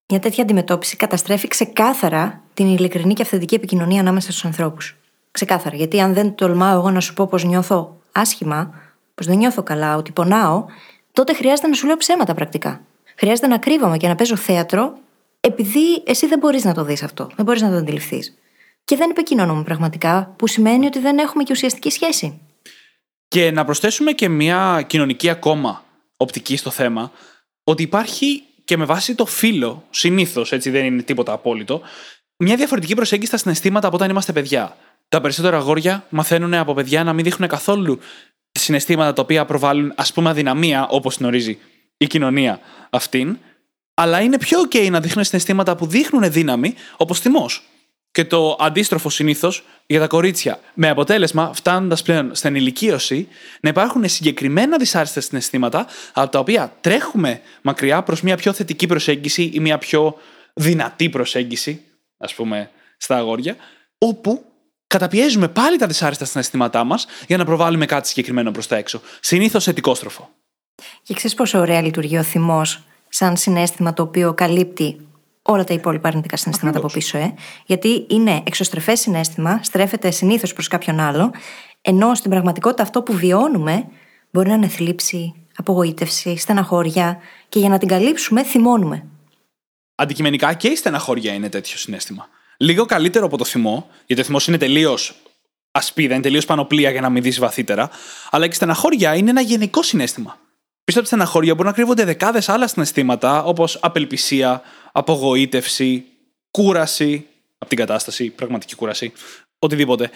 [0.10, 4.96] Μια τέτοια αντιμετώπιση καταστρέφει ξεκάθαρα την ειλικρινή και αυθεντική επικοινωνία ανάμεσα στους ανθρώπους.
[5.38, 5.76] Ξεκάθαρα.
[5.76, 8.74] Γιατί αν δεν τολμάω εγώ να σου πω πως νιώθω άσχημα,
[9.16, 10.66] πως δεν νιώθω καλά, ότι πονάω,
[11.12, 12.82] τότε χρειάζεται να σου λέω ψέματα πρακτικά.
[13.16, 14.98] Χρειάζεται να κρύβομαι και να παίζω θέατρο,
[15.40, 17.30] επειδή εσύ δεν μπορείς να το δεις αυτό.
[17.36, 18.38] Δεν μπορείς να το αντιληφθείς.
[18.84, 22.42] Και δεν επικοινωνούμε πραγματικά, που σημαίνει ότι δεν έχουμε και ουσιαστική σχέση.
[23.28, 25.84] Και να προσθέσουμε και μια κοινωνική ακόμα
[26.18, 27.12] οπτική στο θέμα,
[27.64, 31.82] ότι υπάρχει και με βάση το φύλλο, συνήθως έτσι δεν είναι τίποτα απόλυτο,
[32.38, 34.78] μια διαφορετική προσέγγιση στα συναισθήματα από όταν είμαστε παιδιά.
[35.10, 38.00] Τα περισσότερα αγόρια μαθαίνουν από παιδιά να μην δείχνουν καθόλου
[38.52, 41.58] συναισθήματα τα οποία προβάλλουν ας πούμε αδυναμία, όπως γνωρίζει
[41.98, 43.38] η κοινωνία αυτήν,
[43.94, 47.64] αλλά είναι πιο OK να δείχνουν συναισθήματα που δείχνουν δύναμη, όπως θυμός.
[48.12, 50.60] Και το αντίστροφο συνήθως για τα κορίτσια.
[50.74, 53.28] Με αποτέλεσμα, φτάνοντας πλέον στην ηλικίωση,
[53.62, 59.52] να υπάρχουν συγκεκριμένα δυσάρεστα συναισθήματα από τα οποία τρέχουμε μακριά προς μια πιο θετική προσέγγιση
[59.54, 60.18] ή μια πιο
[60.54, 61.82] δυνατή προσέγγιση,
[62.18, 63.56] ας πούμε, στα αγόρια,
[63.98, 64.46] όπου
[64.88, 69.02] καταπιέζουμε πάλι τα δυσάρεστα συναισθήματά μας για να προβάλλουμε κάτι συγκεκριμένο προς τα έξω.
[69.20, 70.30] Συνήθως ετικόστροφο.
[71.04, 75.08] Και ξέρεις πόσο ωραία λειτουργεί ο θυμός σαν συνέστημα το οποίο καλύπτει
[75.42, 77.34] όλα τα υπόλοιπα αρνητικά συναισθήματα από πίσω, ε;
[77.66, 81.32] Γιατί είναι εξωστρεφές συνέστημα, στρέφεται συνήθως προς κάποιον άλλο,
[81.82, 83.86] ενώ στην πραγματικότητα αυτό που βιώνουμε
[84.32, 87.18] μπορεί να είναι θλίψη, απογοήτευση, στεναχώρια
[87.50, 89.06] και για να την καλύψουμε θυμώνουμε.
[89.96, 92.28] Αντικειμενικά και η στεναχώρια είναι τέτοιο συνέστημα.
[92.58, 95.16] Λίγο καλύτερο από το θυμό, γιατί ο θυμός είναι τελείως
[95.72, 97.90] ασπίδα, είναι τελείως πανοπλία για να μην δεις βαθύτερα.
[98.30, 100.40] Αλλά και η στεναχώρια είναι ένα γενικό συνέστημα.
[100.84, 106.06] Πίσω από τη στεναχώρια μπορεί να κρύβονται δεκάδες άλλα συναισθήματα, όπως απελπισία, απογοήτευση,
[106.52, 109.14] κούραση από την κατάσταση, πραγματική κούραση,
[109.60, 110.10] οτιδήποτε.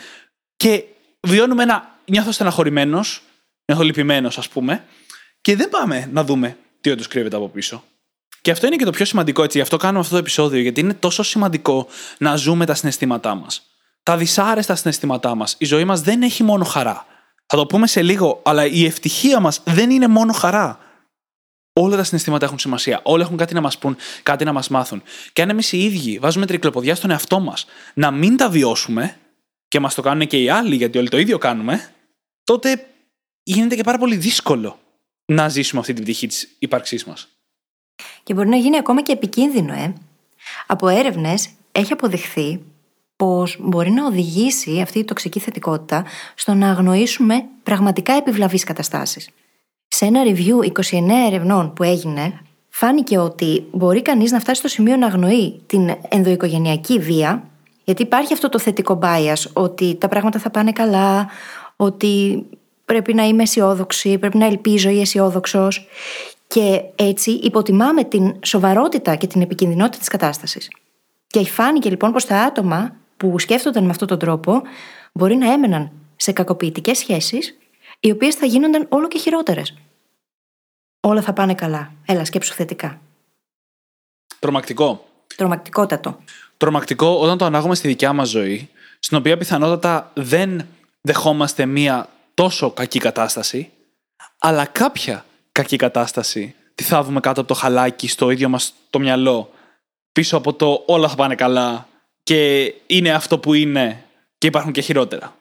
[0.56, 0.84] Και
[1.19, 3.21] βιώνουμε ένα νιώθω στεναχωρημένος,
[3.65, 4.84] νιώθω λυπημένος, ας πούμε,
[5.41, 7.84] και δεν πάμε να δούμε τι όντως κρύβεται από πίσω.
[8.41, 9.58] Και αυτό είναι και το πιο σημαντικό, έτσι.
[9.58, 13.62] Γι' αυτό κάνουμε αυτό το επεισόδιο, γιατί είναι τόσο σημαντικό να ζούμε τα συναισθήματά μας.
[14.04, 15.56] Τα δυσάρεστα συναισθήματά μας.
[15.58, 17.06] Η ζωή μας δεν έχει μόνο χαρά.
[17.45, 20.80] Θα το πούμε σε λίγο, αλλά η ευτυχία μας δεν είναι μόνο χαρά.
[21.73, 22.99] Όλα τα συναισθήματα έχουν σημασία.
[23.04, 25.04] Όλα έχουν κάτι να μας πούν, κάτι να μας μάθουν.
[25.34, 29.15] Και αν εμείς οι ίδιοι βάζουμε τρικλοποδιά στον εαυτό μας να μην τα βιώσουμε,
[29.67, 31.91] και μας το κάνουν και οι άλλοι, γιατί όλοι το ίδιο κάνουμε,
[32.43, 32.88] τότε
[33.43, 34.80] γίνεται και πάρα πολύ δύσκολο
[35.25, 37.27] να ζήσουμε αυτή την πτυχή της ύπαρξής μας.
[38.23, 39.93] Και μπορεί να γίνει ακόμα και επικίνδυνο, ε.
[40.67, 42.60] Από έρευνες έχει αποδειχθεί
[43.15, 46.05] πως μπορεί να οδηγήσει αυτή η τοξική θετικότητα
[46.36, 49.29] στο να αγνοήσουμε πραγματικά επιβλαβείς καταστάσεις.
[49.88, 54.95] Σε ένα review 29 ερευνών που έγινε, φάνηκε ότι μπορεί κανείς να φτάσει στο σημείο
[54.95, 57.49] να αγνοεί την ενδοοικογενειακή βία,
[57.84, 61.29] γιατί υπάρχει αυτό το θετικό bias ότι τα πράγματα θα πάνε καλά,
[61.75, 62.45] ότι
[62.86, 65.88] πρέπει να είμαι αισιόδοξη, πρέπει να ελπίζω ή αισιόδοξος.
[66.54, 70.70] Και έτσι υποτιμάμε την σοβαρότητα και την επικινδυνότητα της κατάστασης.
[71.28, 74.62] Και φάνηκε λοιπόν πως τα άτομα που σκέφτονταν με αυτόν τον τρόπο
[75.14, 77.58] μπορεί να έμεναν σε κακοποιητικές σχέσεις,
[78.00, 79.74] οι οποίες θα γίνονταν όλο και χειρότερες.
[81.00, 81.92] Όλα θα πάνε καλά.
[82.06, 83.02] Έλα, σκέψου θετικά.
[84.40, 85.08] Τρομακτικό.
[85.36, 86.20] Τρομακτικότατο.
[86.58, 90.68] Τρομακτικό όταν το ανάγουμε στη δικιά μας ζωή, στην οποία πιθανότατα δεν
[91.02, 93.72] δεχόμαστε μία τόσο κακή κατάσταση,
[94.38, 99.52] αλλά κάποια κακή κατάσταση τη θάβουμε κάτω από το χαλάκι στο ίδιο μας το μυαλό,
[100.12, 101.88] πίσω από το όλα θα πάνε καλά
[102.24, 104.04] και είναι αυτό που είναι
[104.38, 105.36] και υπάρχουν και χειρότερα.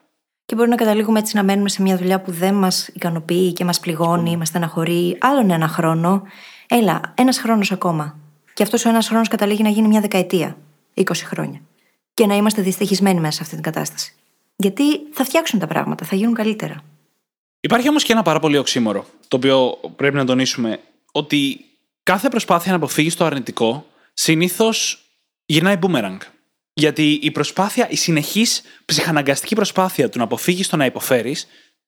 [0.45, 3.65] Και μπορεί να καταλήγουμε έτσι να μένουμε σε μια δουλειά που δεν μας ικανοποιεί και
[3.65, 6.23] μας πληγώνει, μας στεναχωρεί άλλον ένα χρόνο.
[6.67, 8.15] Έλα, ένας χρόνος ακόμα.
[8.53, 10.57] Και αυτός ο ένας χρόνος καταλήγει να γίνει μια δεκαετία,
[10.93, 11.61] 20 χρόνια.
[12.13, 14.13] Και να είμαστε δυστυχισμένοι μέσα σε αυτή την κατάσταση.
[14.55, 16.83] Γιατί θα φτιάξουν τα πράγματα, θα γίνουν καλύτερα.
[17.61, 20.79] Υπάρχει όμως και ένα πάρα πολύ οξύμορο, το οποίο πρέπει να τονίσουμε,
[21.11, 21.65] ότι
[22.03, 25.05] κάθε προσπάθεια να αποφύγεις το αρνητικό συνήθως
[25.45, 26.17] γυρνάει boomerang.
[26.73, 31.47] Γιατί η προσπάθεια, η συνεχής ψυχαναγκαστική προσπάθεια του να αποφύγεις το να υποφέρεις,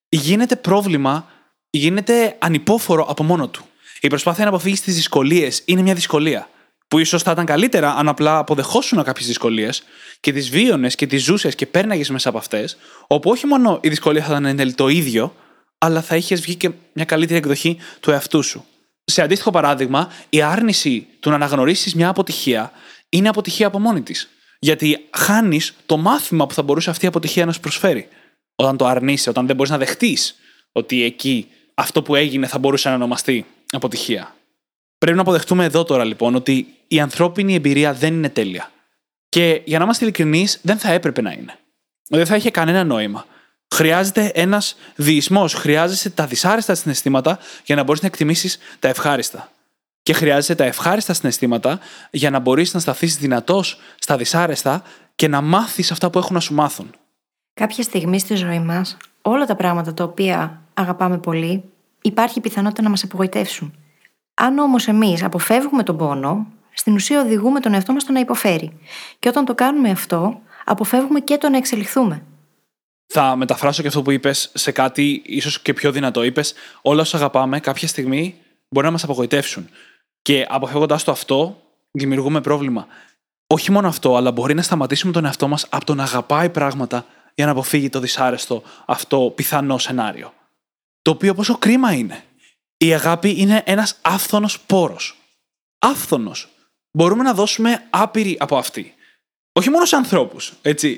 [0.10, 1.32] γίνεται πρόβλημα,
[1.70, 3.66] γίνεται ανυπόφορο από μόνο του.
[4.02, 6.50] Η προσπάθεια να αποφύγεις τις δυσκολίες είναι μια δυσκολία.
[6.88, 9.84] Που ίσως θα ήταν καλύτερα αν απλά αποδεχόσουν κάποιες δυσκολίες
[10.20, 13.90] και τις βίωνες και τις ζούσες και πέρναγες μέσα από αυτές, όπου όχι μόνο η
[13.90, 15.36] δυσκολία θα ήταν εν τέλει το ίδιο,
[15.84, 18.66] αλλά θα είχες βγει και μια καλύτερη εκδοχή του εαυτού σου.
[19.04, 22.72] Σε αντίστοιχο παράδειγμα, η άρνηση του να αναγνωρίσεις μια αποτυχία
[23.10, 24.30] είναι αποτυχία από μόνη της.
[24.60, 28.08] Γιατί χάνεις το μάθημα που θα μπορούσε αυτή η αποτυχία να σου προσφέρει.
[28.56, 30.36] Όταν το αρνείσαι, όταν δεν μπορείς να δεχτείς
[30.72, 34.36] ότι εκεί αυτό που έγινε θα μπορούσε να ονομαστεί αποτυχία.
[34.98, 38.72] Πρέπει να αποδεχτούμε εδώ τώρα λοιπόν ότι η ανθρώπινη εμπειρία δεν είναι τέλεια.
[39.30, 41.56] Και για να είμαστε ειλικρινείς, δεν θα έπρεπε να είναι.
[42.10, 43.26] Δεν θα είχε κανένα νόημα.
[43.74, 45.54] Χρειάζεται ένας διεισμός.
[45.54, 49.52] Χρειάζεσαι τα δυσάρεστα συναισθήματα για να μπορείς να εκτιμήσεις τα ευχάριστα.
[50.04, 51.80] Και χρειάζεσαι τα ευχάριστα συναισθήματα
[52.12, 54.84] για να μπορείς να σταθείς δυνατός στα δυσάρεστα
[55.16, 56.90] και να μάθεις αυτά που έχουν να σου μάθουν.
[57.54, 61.64] Κάποια στιγμή στη ζωή μας, όλα τα πράγματα τα οποία αγαπάμε πολύ,
[62.02, 63.74] υπάρχει πιθανότητα να μας απογοητεύσουν.
[64.34, 68.80] Αν όμως εμείς αποφεύγουμε τον πόνο, στην ουσία οδηγούμε τον εαυτό μας στο να υποφέρει.
[69.20, 72.24] Και όταν το κάνουμε αυτό, αποφεύγουμε και το να εξελιχθούμε.
[73.16, 76.24] Θα μεταφράσω και αυτό που είπες σε κάτι ίσως και πιο δυνατό.
[76.24, 78.36] Είπες, όλα όσα αγαπάμε κάποια στιγμή
[78.70, 79.70] μπορεί να μας απογοητεύσουν.
[80.22, 82.88] Και αποφεύγοντας το αυτό, δημιουργούμε πρόβλημα.
[83.48, 87.06] Όχι μόνο αυτό, αλλά μπορεί να σταματήσουμε τον εαυτό μας από το να αγαπάει πράγματα
[87.34, 90.34] για να αποφύγει το δυσάρεστο αυτό πιθανό σενάριο.
[91.02, 92.24] Το οποίο πόσο κρίμα είναι.
[92.78, 95.18] Η αγάπη είναι ένας άφθονος πόρος.
[95.80, 96.50] Άφθονος.
[96.92, 98.93] Μπορούμε να δώσουμε άπειρη από αυτή.
[99.54, 100.54] Όχι μόνο σε ανθρώπους.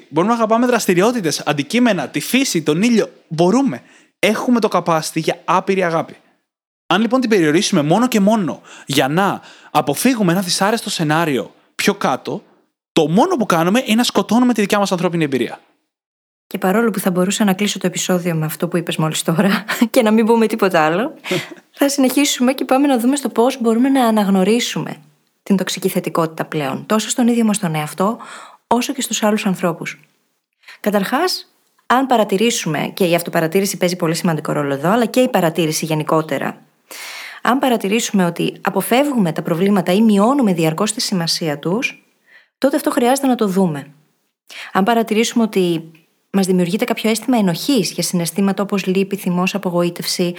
[0.10, 3.10] Μπορούμε να αγαπάμε δραστηριότητες, αντικείμενα, τη φύση, τον ήλιο.
[3.28, 3.82] Μπορούμε.
[4.20, 6.16] Έχουμε το capacity για άπειρη αγάπη.
[6.88, 9.42] Αν λοιπόν την περιορίσουμε μόνο και μόνο για να
[9.72, 12.44] αποφύγουμε ένα δυσάρεστο σενάριο πιο κάτω,
[12.92, 15.60] το μόνο που κάνουμε είναι να σκοτώνουμε τη δικιά μας ανθρώπινη εμπειρία.
[16.48, 19.66] Και παρόλο που θα μπορούσα να κλείσω το επεισόδιο με αυτό που είπες μόλις τώρα
[19.92, 21.14] και να μην πούμε τίποτα άλλο,
[21.78, 24.98] θα συνεχίσουμε και πάμε να δούμε στο πώς μπορούμε να αναγνωρίσουμε
[25.46, 28.18] την τοξική θετικότητα πλέον, τόσο στον ίδιο μας τον εαυτό,
[28.68, 30.00] όσο και στους άλλους ανθρώπους.
[30.80, 31.52] Καταρχάς,
[31.86, 36.62] αν παρατηρήσουμε, και η αυτοπαρατήρηση παίζει πολύ σημαντικό ρόλο εδώ, αλλά και η παρατήρηση γενικότερα,
[37.42, 42.06] αν παρατηρήσουμε ότι αποφεύγουμε τα προβλήματα ή μειώνουμε διαρκώς τη σημασία τους,
[42.58, 43.88] τότε αυτό χρειάζεται να το δούμε.
[44.74, 45.92] Αν παρατηρήσουμε ότι
[46.30, 50.36] μας δημιουργείται κάποιο αίσθημα ενοχής για συναισθήματα όπως λύπη, θυμός, απογοήτευση,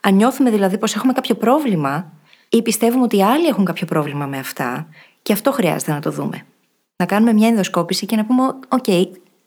[0.00, 2.12] αν νιώθουμε δηλαδή πως έχουμε κάποιο πρόβλημα
[2.50, 4.88] ή πιστεύουμε ότι άλλοι έχουν κάποιο πρόβλημα με αυτά,
[5.22, 6.46] και αυτό χρειάζεται να το δούμε.
[6.96, 8.84] Να κάνουμε μια ενδοσκόπηση και να πούμε: Οκ,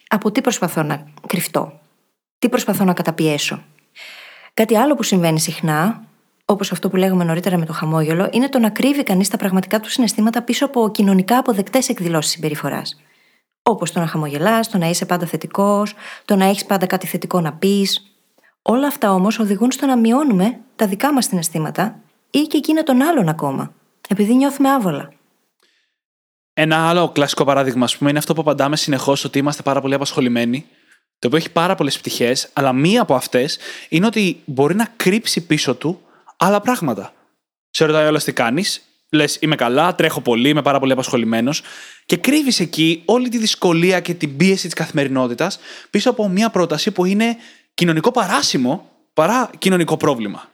[0.07, 1.79] από τι προσπαθώ να κρυφτώ,
[2.39, 3.63] τι προσπαθώ να καταπιέσω;
[4.53, 6.03] Κάτι άλλο που συμβαίνει συχνά,
[6.45, 9.79] όπως αυτό που λέγαμε νωρίτερα με το χαμόγελο, είναι το να κρύβει κανείς τα πραγματικά
[9.79, 13.01] του συναισθήματα πίσω από κοινωνικά αποδεκτές εκδηλώσεις συμπεριφοράς.
[13.63, 15.93] Όπως το να χαμογελάς, το να είσαι πάντα θετικός,
[16.25, 18.15] το να έχεις πάντα κάτι θετικό να πεις.
[18.61, 21.99] Όλα αυτά όμως οδηγούν στο να μειώνουμε τα δικά μας συναισθήματα
[22.33, 23.73] ή και εκείνα των άλλων ακόμα,
[24.07, 25.13] επειδή νιώθουμε άβολα.
[26.53, 29.93] Ένα άλλο κλασικό παράδειγμα, ας πούμε, είναι αυτό που απαντάμε συνεχώς ότι είμαστε πάρα πολύ
[29.93, 30.65] απασχολημένοι,
[31.19, 33.57] το οποίο έχει πάρα πολλές πτυχές, αλλά μία από αυτές
[33.89, 36.01] είναι ότι μπορεί να κρύψει πίσω του
[36.37, 37.13] άλλα πράγματα.
[37.69, 38.81] Σε ρωτάει όλας τι κάνεις,
[39.13, 41.61] Λες, είμαι καλά, τρέχω πολύ, είμαι πάρα πολύ απασχολημένος.
[42.05, 46.91] Και κρύβεις εκεί όλη τη δυσκολία και την πίεση της καθημερινότητας πίσω από μια πρόταση
[46.91, 47.37] που είναι
[47.73, 50.52] κοινωνικό παράσημο παρά κοινωνικό πρόβλημα.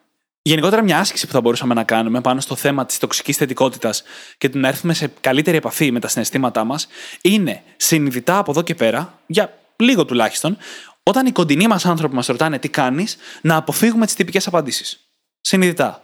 [0.49, 4.03] Γενικότερα, μια άσκηση που θα μπορούσαμε να κάνουμε πάνω στο θέμα της τοξικής θετικότητας
[4.37, 6.87] και του να έρθουμε σε καλύτερη επαφή με τα συναισθήματά μας
[7.21, 10.57] είναι συνειδητά από εδώ και πέρα, για λίγο τουλάχιστον,
[11.03, 14.99] όταν οι κοντινοί μας άνθρωποι μας ρωτάνε τι κάνεις, να αποφύγουμε τις τυπικές απαντήσεις.
[15.41, 16.03] Συνειδητά.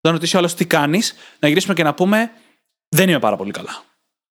[0.00, 2.30] Όταν ρωτήσει ο άλλος τι κάνεις, να γυρίσουμε και να πούμε
[2.88, 3.82] Δεν είμαι πάρα πολύ καλά.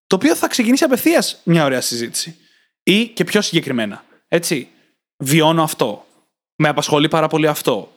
[0.07, 2.37] Το οποίο θα ξεκινήσει απευθείας μια ωραία συζήτηση.
[2.83, 4.03] Ή και πιο συγκεκριμένα.
[4.27, 4.69] Έτσι.
[5.17, 6.05] Βιώνω αυτό.
[6.55, 7.92] Με απασχολεί πάρα πολύ αυτό.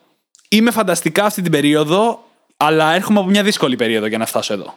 [0.47, 2.23] Είμαι φανταστικά αυτή την περίοδο,
[2.57, 4.73] αλλά έρχομαι από μια δύσκολη περίοδο για να φτάσω εδώ.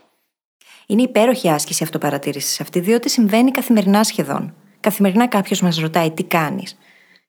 [0.87, 4.54] Είναι υπέροχη άσκηση αυτοπαρατήρησης αυτή, διότι συμβαίνει καθημερινά σχεδόν.
[4.80, 6.78] Καθημερινά κάποιος μας ρωτάει τι κάνεις.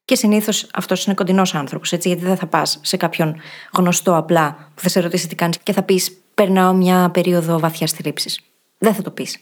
[0.04, 3.40] Και συνήθως αυτός είναι κοντινός άνθρωπος, έτσι, γιατί δεν θα πας σε κάποιον
[3.72, 7.92] γνωστό απλά που θα σε ρωτήσει τι κάνεις και θα πεις Περνάω μια περίοδο βαθιάς
[7.92, 8.40] θλίψης.
[8.78, 9.38] Δεν θα το πεις.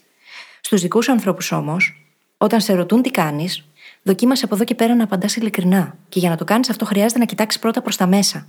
[0.61, 2.05] Στους δικούς ανθρώπους όμως,
[2.37, 3.63] όταν σε ρωτούν τι κάνεις,
[4.01, 5.97] δοκίμασε από εδώ και πέρα να απαντάς ειλικρινά.
[6.09, 8.45] Και για να το κάνεις αυτό, χρειάζεται να κοιτάξεις πρώτα προς τα μέσα.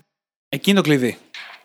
[0.54, 1.18] Εκείνο το κλειδί.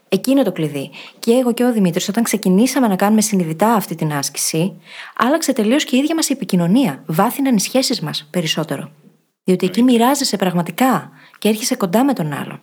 [0.09, 0.89] Εκείνο το κλειδί.
[1.19, 4.81] Και εγώ και ο Δημήτρης, όταν ξεκινήσαμε να κάνουμε συνειδητά αυτή την άσκηση,
[5.15, 7.03] άλλαξε τελείως και η ίδια μας η επικοινωνία.
[7.05, 8.91] Βάθυναν οι σχέσεις μας περισσότερο.
[9.43, 12.61] Διότι εκεί μοιράζεσαι πραγματικά και έρχεσαι κοντά με τον άλλον.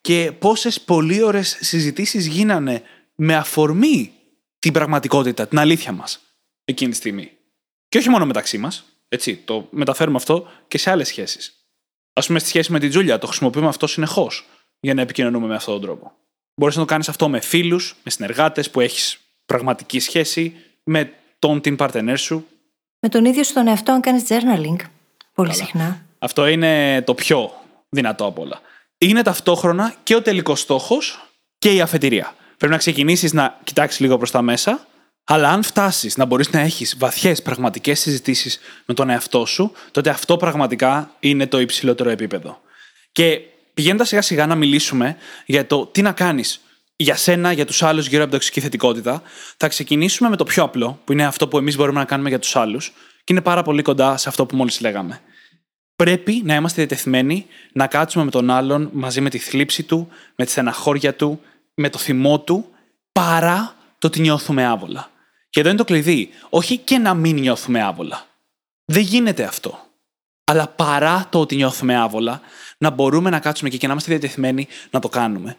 [0.00, 2.82] Και πόσες πολύ ωραίες συζητήσεις γίνανε
[3.14, 4.12] με αφορμή
[4.58, 6.20] την πραγματικότητα, την αλήθεια μας
[6.64, 7.30] εκείνη τη στιγμή.
[7.88, 8.84] Και όχι μόνο μεταξύ μας.
[9.08, 11.54] Έτσι, το μεταφέρουμε αυτό και σε άλλες σχέσεις.
[12.12, 14.46] Α πούμε, στη σχέση με την Τζούλια, το χρησιμοποιούμε αυτό συνεχώς
[14.84, 16.12] για να επικοινωνούμε με αυτόν τον τρόπο.
[16.54, 21.60] Μπορείς να το κάνεις αυτό με φίλους, με συνεργάτες που έχεις πραγματική σχέση, με τον
[21.60, 22.46] την παρτενέρ σου.
[23.00, 24.84] Με τον ίδιο στον εαυτό, αν κάνεις journaling.
[25.34, 26.06] Πολύ συχνά.
[26.18, 27.52] Αυτό είναι το πιο
[27.88, 28.60] δυνατό από όλα.
[28.98, 32.34] Είναι ταυτόχρονα και ο τελικός στόχος και η αφετηρία.
[32.56, 34.86] Πρέπει να ξεκινήσεις να κοιτάξεις λίγο προς τα μέσα,
[35.24, 40.10] αλλά αν φτάσεις να μπορείς να έχεις βαθιές πραγματικές συζητήσεις με τον εαυτό σου, τότε
[40.10, 42.60] αυτό πραγματικά είναι το υψηλότερο επίπεδο.
[43.12, 43.40] Και
[43.74, 46.60] πηγαίνοντας σιγά σιγά να μιλήσουμε για το τι να κάνεις
[46.96, 49.22] για σένα, για τους άλλους γύρω από την τοξική θετικότητα,
[49.56, 52.38] θα ξεκινήσουμε με το πιο απλό, που είναι αυτό που εμείς μπορούμε να κάνουμε για
[52.38, 52.92] τους άλλους,
[53.24, 55.20] και είναι πάρα πολύ κοντά σε αυτό που μόλις λέγαμε.
[55.96, 60.44] Πρέπει να είμαστε διατεθειμένοι να κάτσουμε με τον άλλον μαζί με τη θλίψη του, με
[60.44, 61.40] τη στεναχώρια του,
[61.74, 62.68] με το θυμό του,
[63.12, 65.10] παρά το ότι νιώθουμε άβολα.
[65.50, 66.30] Και εδώ είναι το κλειδί.
[66.48, 68.26] Όχι και να μην νιώθουμε άβολα.
[68.84, 69.78] Δεν γίνεται αυτό.
[70.44, 72.40] Αλλά παρά το ότι νιώθουμε άβολα,
[72.78, 75.56] να μπορούμε να κάτσουμε εκεί και να είμαστε διατεθειμένοι να το κάνουμε.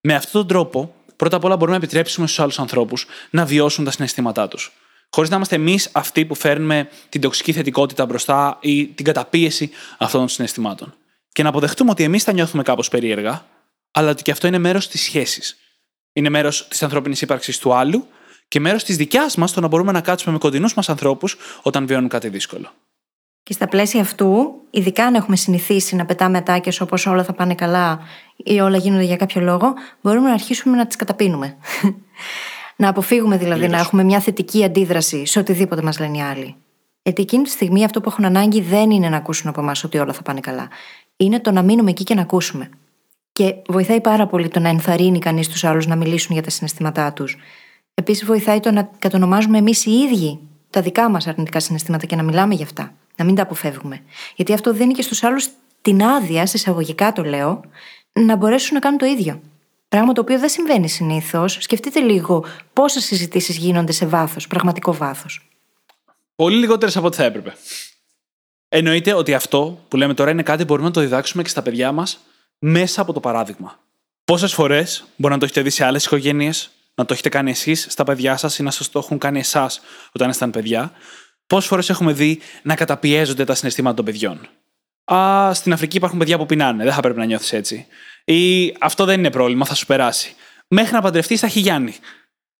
[0.00, 3.84] Με αυτόν τον τρόπο, πρώτα απ' όλα μπορούμε να επιτρέψουμε στους άλλους ανθρώπους να βιώσουν
[3.84, 4.72] τα συναισθήματά τους.
[5.10, 10.20] Χωρίς να είμαστε εμείς αυτοί που φέρνουμε την τοξική θετικότητα μπροστά ή την καταπίεση αυτών
[10.20, 10.94] των συναισθημάτων.
[11.32, 13.46] Και να αποδεχτούμε ότι εμείς θα νιώθουμε κάπως περίεργα,
[13.90, 15.56] αλλά ότι και αυτό είναι μέρος της σχέσης.
[16.12, 18.06] Είναι μέρος της ανθρώπινης ύπαρξης του άλλου
[18.48, 21.86] και μέρος της δικιάς μας το να μπορούμε να κάτσουμε με κοντινούς μας ανθρώπους όταν
[21.86, 22.72] βιώνουν κάτι δύσκολο.
[23.48, 27.54] Και στα πλαίσια αυτού, ειδικά αν έχουμε συνηθίσει να πετάμε ατάκες όπως όλα θα πάνε
[27.54, 28.00] καλά
[28.36, 31.56] ή όλα γίνονται για κάποιο λόγο, μπορούμε να αρχίσουμε να τις καταπίνουμε.
[32.76, 36.54] να αποφύγουμε δηλαδή να έχουμε μια θετική αντίδραση σε οτιδήποτε μας λένε οι άλλοι.
[37.02, 39.98] Γιατί εκείνη τη στιγμή αυτό που έχουν ανάγκη δεν είναι να ακούσουν από εμάς ότι
[39.98, 40.68] όλα θα πάνε καλά.
[41.16, 42.70] Είναι το να μείνουμε εκεί και να ακούσουμε.
[43.32, 47.12] Και βοηθάει πάρα πολύ το να ενθαρρύνει κανείς τους άλλους να μιλήσουν για τα συναισθήματά
[47.12, 47.36] τους.
[47.94, 50.38] Επίσης, βοηθάει το να κατονομάζουμε εμείς οι ίδιοι
[50.70, 52.92] τα δικά μας αρνητικά συναισθήματα και να μιλάμε γι' αυτά.
[53.18, 54.02] Να μην τα αποφεύγουμε.
[54.36, 55.48] Γιατί αυτό δίνει και στους άλλους
[55.82, 57.60] την άδεια, συσσαγωγικά το λέω,
[58.12, 59.40] να μπορέσουν να κάνουν το ίδιο.
[59.88, 61.56] Πράγμα το οποίο δεν συμβαίνει συνήθως.
[61.60, 65.48] Σκεφτείτε λίγο πόσες συζητήσεις γίνονται σε βάθος, πραγματικό βάθος.
[66.34, 67.56] Πολύ λιγότερες από ό,τι θα έπρεπε.
[68.68, 71.62] Εννοείται ότι αυτό που λέμε τώρα είναι κάτι που μπορούμε να το διδάξουμε και στα
[71.62, 72.18] παιδιά μας
[72.58, 73.78] μέσα από το παράδειγμα.
[74.24, 77.86] Πόσες φορές μπορεί να το έχετε δει σε άλλες οικογένειες, να το έχετε κάνει εσείς
[77.88, 79.80] στα παιδιά σας ή να σας το έχουν κάνει εσάς
[80.12, 80.92] όταν ήσταν παιδιά,
[81.48, 84.48] Πόσες φορές έχουμε δει να καταπιέζονται τα συναισθήματα των παιδιών;
[85.14, 87.86] Α, στην Αφρική υπάρχουν παιδιά που πεινάνε, δεν θα πρέπει να νιώθεις έτσι.
[88.24, 90.34] Ή αυτό δεν είναι πρόβλημα, θα σου περάσει.
[90.68, 91.94] Μέχρι να παντρευτείς θα έχει Γιάννη.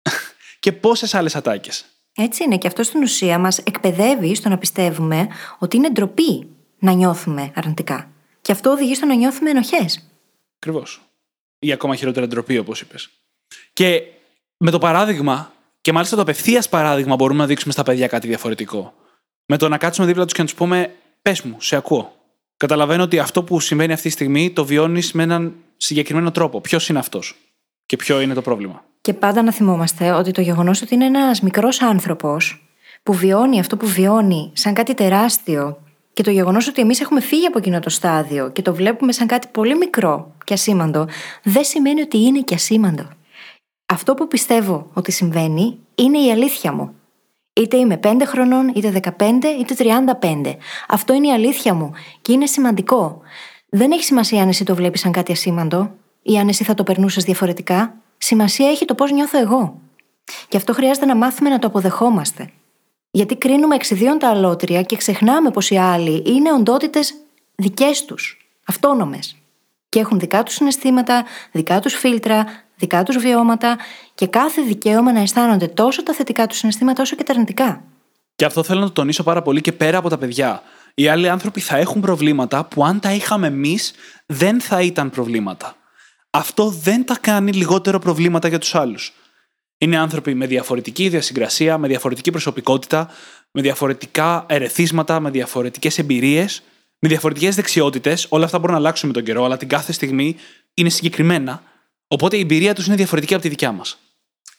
[0.60, 1.84] και πόσες άλλες ατάκες.
[2.14, 2.58] Έτσι είναι.
[2.58, 6.48] Και αυτό στην ουσία μας εκπαιδεύει στο να πιστεύουμε ότι είναι ντροπή
[6.78, 8.10] να νιώθουμε αρνητικά.
[8.40, 10.08] Και αυτό οδηγεί στο να νιώθουμε ενοχές.
[10.56, 11.02] Ακριβώς.
[11.58, 13.08] Ή ακόμα χειρότερα ντροπή, όπως είπες.
[13.72, 14.02] Και
[14.56, 15.52] με το παράδειγμα
[15.88, 18.94] και μάλιστα το απευθείας παράδειγμα μπορούμε να δείξουμε στα παιδιά κάτι διαφορετικό.
[19.46, 20.90] Με το να κάτσουμε δίπλα τους και να τους πούμε:
[21.22, 22.12] Πες μου, σε ακούω.
[22.56, 26.60] Καταλαβαίνω ότι αυτό που συμβαίνει αυτή τη στιγμή το βιώνεις με έναν συγκεκριμένο τρόπο.
[26.60, 27.36] Ποιος είναι αυτός
[27.86, 28.84] και ποιο είναι το πρόβλημα.
[29.00, 32.68] Και πάντα να θυμόμαστε ότι το γεγονός ότι είναι ένας μικρός άνθρωπος
[33.02, 35.78] που βιώνει αυτό που βιώνει σαν κάτι τεράστιο
[36.12, 39.26] και το γεγονός ότι εμείς έχουμε φύγει από εκείνο το στάδιο και το βλέπουμε σαν
[39.26, 41.08] κάτι πολύ μικρό και ασήμαντο,
[41.42, 43.08] δεν σημαίνει ότι είναι και ασήμαντο.
[43.90, 46.94] Αυτό που πιστεύω ότι συμβαίνει είναι η αλήθεια μου.
[47.52, 49.10] Είτε είμαι 5 χρονών, είτε 15,
[49.60, 49.74] είτε
[50.20, 50.56] 35.
[50.88, 53.20] Αυτό είναι η αλήθεια μου και είναι σημαντικό.
[53.68, 55.90] Δεν έχει σημασία αν εσύ το βλέπεις σαν κάτι ασήμαντο
[56.22, 57.94] ή αν εσύ θα το περνούσες διαφορετικά.
[58.18, 59.80] Σημασία έχει το πώς νιώθω εγώ.
[60.48, 62.50] Και αυτό χρειάζεται να μάθουμε να το αποδεχόμαστε.
[63.10, 67.14] Γιατί κρίνουμε εξιδίων τα αλότρια και ξεχνάμε πως οι άλλοι είναι οντότητες
[67.54, 69.36] δικές τους, αυτόνομες.
[69.88, 72.44] Και έχουν δικά τους συναισθήματα, δικά τους φίλτρα,
[72.76, 73.78] δικά τους βιώματα
[74.14, 77.84] και κάθε δικαίωμα να αισθάνονται τόσο τα θετικά του συναισθήματα όσο και τα αρνητικά.
[78.34, 80.62] Και αυτό θέλω να το τονίσω πάρα πολύ και πέρα από τα παιδιά.
[80.94, 83.92] Οι άλλοι άνθρωποι θα έχουν προβλήματα που αν τα είχαμε εμείς
[84.26, 85.76] δεν θα ήταν προβλήματα.
[86.30, 89.12] Αυτό δεν τα κάνει λιγότερο προβλήματα για τους άλλους.
[89.78, 93.10] Είναι άνθρωποι με διαφορετική ιδιασυγκρασία, με διαφορετική προσωπικότητα,
[93.50, 96.62] με διαφορετικά ερεθίσματα, με διαφορετικές εμπειρίες,
[96.98, 98.26] με διαφορετικές δεξιότητες.
[98.28, 100.36] Όλα αυτά μπορούν να αλλάξουν με τον καιρό, αλλά την κάθε στιγμή
[100.74, 101.62] είναι συγκεκριμένα.
[102.08, 103.98] Οπότε η εμπειρία τους είναι διαφορετική από τη δικιά μας.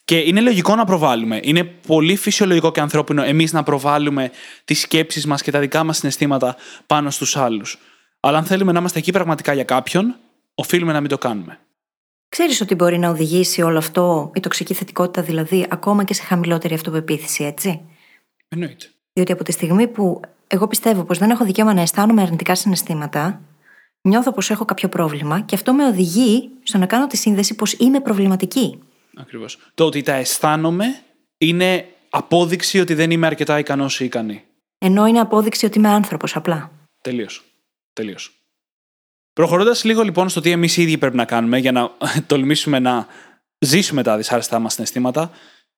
[0.06, 1.39] Και είναι λογικό να προβάλλουμε.
[1.43, 4.32] Είναι πολύ φυσιολογικό και ανθρώπινο εμείς να προβάλλουμε
[4.65, 7.80] τις σκέψεις μας και τα δικά μας συναισθήματα πάνω στους άλλους.
[8.19, 10.15] Αλλά αν θέλουμε να είμαστε εκεί πραγματικά για κάποιον,
[10.56, 11.60] οφείλουμε να μην το κάνουμε.
[12.30, 16.73] Ξέρεις ότι μπορεί να οδηγήσει όλο αυτό, η τοξική θετικότητα δηλαδή, ακόμα και σε χαμηλότερη
[16.73, 17.82] αυτοπεποίθηση, έτσι;
[18.47, 18.86] Εννοείται.
[19.13, 23.41] Διότι από τη στιγμή που εγώ πιστεύω πως δεν έχω δικαίωμα να αισθάνομαι αρνητικά συναισθήματα,
[24.01, 27.73] νιώθω πως έχω κάποιο πρόβλημα και αυτό με οδηγεί στο να κάνω τη σύνδεση πως
[27.73, 28.79] είμαι προβληματική.
[29.15, 29.57] Ακριβώς.
[29.73, 30.85] Το ότι τα αισθάνομαι
[31.38, 34.43] είναι απόδειξη ότι δεν είμαι αρκετά ικανός ή ικανή.
[34.77, 36.71] Ενώ είναι απόδειξη ότι είμαι άνθρωπος απλά.
[37.01, 37.43] Τελείως.
[37.93, 38.31] Τελείως.
[39.33, 41.91] Προχωρώντας λίγο λοιπόν στο τι εμείς οι ίδιοι πρέπει να κάνουμε για να
[42.27, 43.07] τολμήσουμε να
[43.59, 45.31] ζήσουμε τα δυσάρεστά μας συναισθήματα,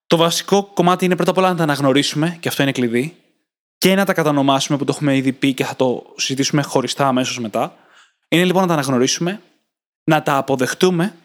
[0.07, 3.20] το βασικό κομμάτι είναι πρώτα απ' όλα να τα αναγνωρίσουμε, και αυτό είναι κλειδί,
[3.81, 7.39] και να τα κατανομάσουμε που το έχουμε ήδη πει και θα το συζητήσουμε χωριστά αμέσως
[7.39, 7.77] μετά.
[8.27, 9.41] Είναι λοιπόν να τα αναγνωρίσουμε,
[10.03, 11.15] να τα αποδεχτούμε,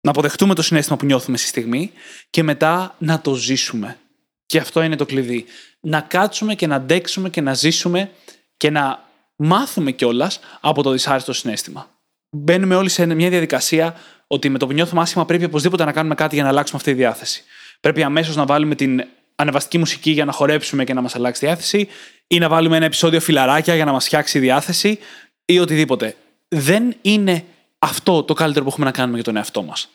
[0.00, 1.92] να αποδεχτούμε το συνέστημα που νιώθουμε στη στιγμή
[2.30, 3.98] και μετά να το ζήσουμε.
[4.46, 5.44] Και αυτό είναι το κλειδί.
[5.80, 8.10] Να κάτσουμε και να αντέξουμε και να ζήσουμε
[8.56, 9.04] και να
[9.36, 11.90] μάθουμε κιόλας από το δυσάρεστο συνέστημα.
[12.30, 13.96] Μπαίνουμε όλοι σε μια διαδικασία
[14.26, 16.90] ότι με το που νιώθουμε άσχημα πρέπει οπωσδήποτε να κάνουμε κάτι για να αλλάξουμε αυτή
[16.92, 17.44] τη διάθεση.
[17.80, 19.04] Πρέπει αμέσως να βάλουμε την
[19.36, 21.88] ανεβαστική μουσική για να χορέψουμε και να μας αλλάξει τη διάθεση,
[22.26, 24.98] ή να βάλουμε ένα επεισόδιο φιλαράκια για να μας φτιάξει η διάθεση,
[25.44, 26.16] ή οτιδήποτε.
[26.48, 27.44] Δεν είναι
[27.78, 29.88] αυτό το καλύτερο που έχουμε να κάνουμε για τον εαυτό μας.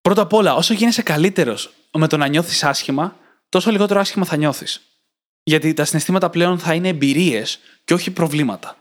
[0.00, 3.16] Πρώτα απ' όλα, όσο γίνεσαι καλύτερος με το να νιώθεις άσχημα,
[3.48, 4.80] τόσο λιγότερο άσχημα θα νιώθεις.
[5.42, 8.76] Γιατί τα συναισθήματα πλέον θα είναι εμπειρίες και όχι προβλήματα.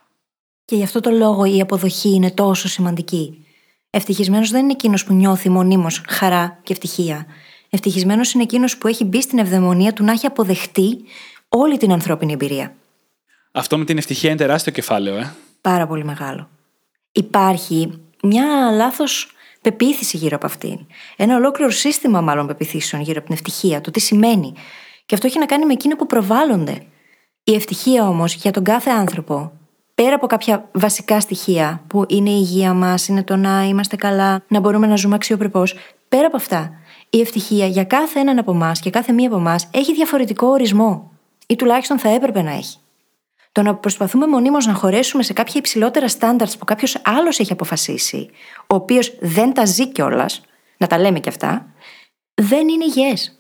[0.66, 3.46] Και γι' αυτό το λόγο η αποδοχή είναι τόσο σημαντική.
[3.90, 7.26] Ευτυχισμένος δεν είναι εκείνος που νιώθει μονίμως χαρά και ευτυχία.
[7.76, 11.04] Ευτυχισμένος είναι εκείνος που έχει μπει στην ευδαιμονία του να έχει αποδεχτεί
[11.50, 12.76] όλη την ανθρώπινη εμπειρία.
[13.52, 15.34] Αυτό με την ευτυχία είναι τεράστιο κεφάλαιο, ε.
[15.62, 16.50] Πάρα πολύ μεγάλο.
[17.12, 19.32] Υπάρχει μια λάθος
[19.62, 20.80] πεποίθηση γύρω από αυτήν.
[21.16, 24.54] Ένα ολόκληρο σύστημα μάλλον πεπιθήσεων γύρω από την ευτυχία, το τι σημαίνει.
[25.06, 26.86] Και αυτό έχει να κάνει με εκείνο που προβάλλονται.
[27.44, 29.52] Η ευτυχία όμως για τον κάθε άνθρωπο
[29.96, 34.44] πέρα από κάποια βασικά στοιχεία που είναι η υγεία μας, είναι το να είμαστε καλά,
[34.48, 35.76] να μπορούμε να ζούμε αξιοπρεπώς,
[36.10, 36.72] πέρα από αυτά,
[37.16, 41.12] η ευτυχία για κάθε έναν από εμάς και κάθε μία από εμάς έχει διαφορετικό ορισμό.
[41.48, 42.78] Ή τουλάχιστον θα έπρεπε να έχει.
[43.52, 48.30] Το να προσπαθούμε μονίμως να χωρέσουμε σε κάποια υψηλότερα στάνταρτ που κάποιος άλλος έχει αποφασίσει,
[48.60, 50.42] ο οποίος δεν τα ζει κιόλας,
[50.78, 51.66] να τα λέμε κι αυτά,
[52.34, 53.40] δεν είναι υγιές.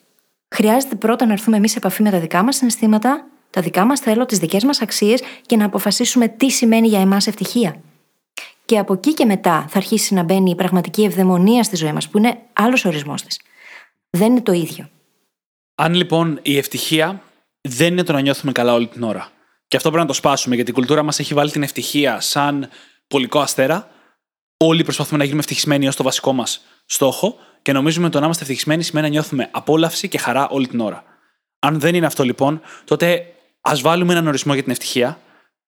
[0.55, 3.99] Χρειάζεται πρώτα να έρθουμε εμείς σε επαφή με τα δικά μας συναισθήματα τα δικά μας
[3.99, 7.75] θέλω, τις δικές μας αξίες και να αποφασίσουμε τι σημαίνει για εμάς ευτυχία.
[8.65, 12.09] Και από εκεί και μετά θα αρχίσει να μπαίνει η πραγματική ευδαιμονία στη ζωή μας,
[12.09, 13.39] που είναι άλλος ορισμός της.
[14.17, 14.89] Δεν είναι το ίδιο.
[15.75, 17.21] Αν λοιπόν η ευτυχία
[17.61, 19.31] δεν είναι το να νιώθουμε καλά όλη την ώρα.
[19.67, 22.69] Και αυτό πρέπει να το σπάσουμε, γιατί η κουλτούρα μας έχει βάλει την ευτυχία σαν
[23.07, 23.89] πολικό αστέρα.
[24.57, 28.25] Όλοι προσπαθούμε να γίνουμε ευτυχισμένοι ως το βασικό μας στόχο και νομίζουμε ότι το να
[28.25, 31.03] είμαστε ευτυχισμένοι σημαίνει να νιώθουμε απόλαυση και χαρά όλη την ώρα.
[31.59, 35.19] Αν δεν είναι αυτό λοιπόν, τότε Α βάλουμε έναν ορισμό για την ευτυχία,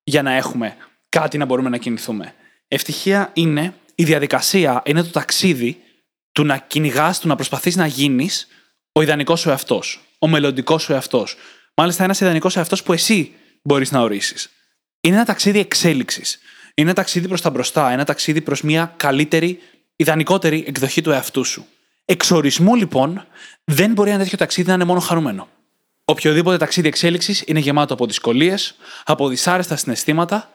[0.04, 0.76] για να έχουμε
[1.10, 2.34] κάτι να μπορούμε να κινηθούμε.
[2.68, 5.82] Ευτυχία είναι η διαδικασία, είναι το ταξίδι
[6.36, 8.48] του να κυνηγάς, του να προσπαθείς να γίνεις
[8.92, 11.36] ο ιδανικός σου εαυτός, ο μελλοντικός σου εαυτός.
[11.74, 13.32] Μάλιστα, ένας ιδανικός εαυτός που εσύ
[13.62, 14.50] μπορείς να ορίσεις.
[15.02, 16.40] Είναι ένα ταξίδι εξέλιξης.
[16.74, 19.60] Είναι ένα ταξίδι προς τα μπροστά, ένα ταξίδι προς μια καλύτερη,
[19.96, 21.66] ιδανικότερη εκδοχή του εαυτού σου.
[22.06, 23.26] Εξορισμού, λοιπόν,
[23.64, 25.48] δεν μπορεί ένα τέτοιο ταξίδι να είναι μόνο χαρούμενο.
[26.06, 30.52] Οποιοδήποτε ταξίδι εξέλιξης είναι γεμάτο από δυσκολίες, από δυσάρεστα συναισθήματα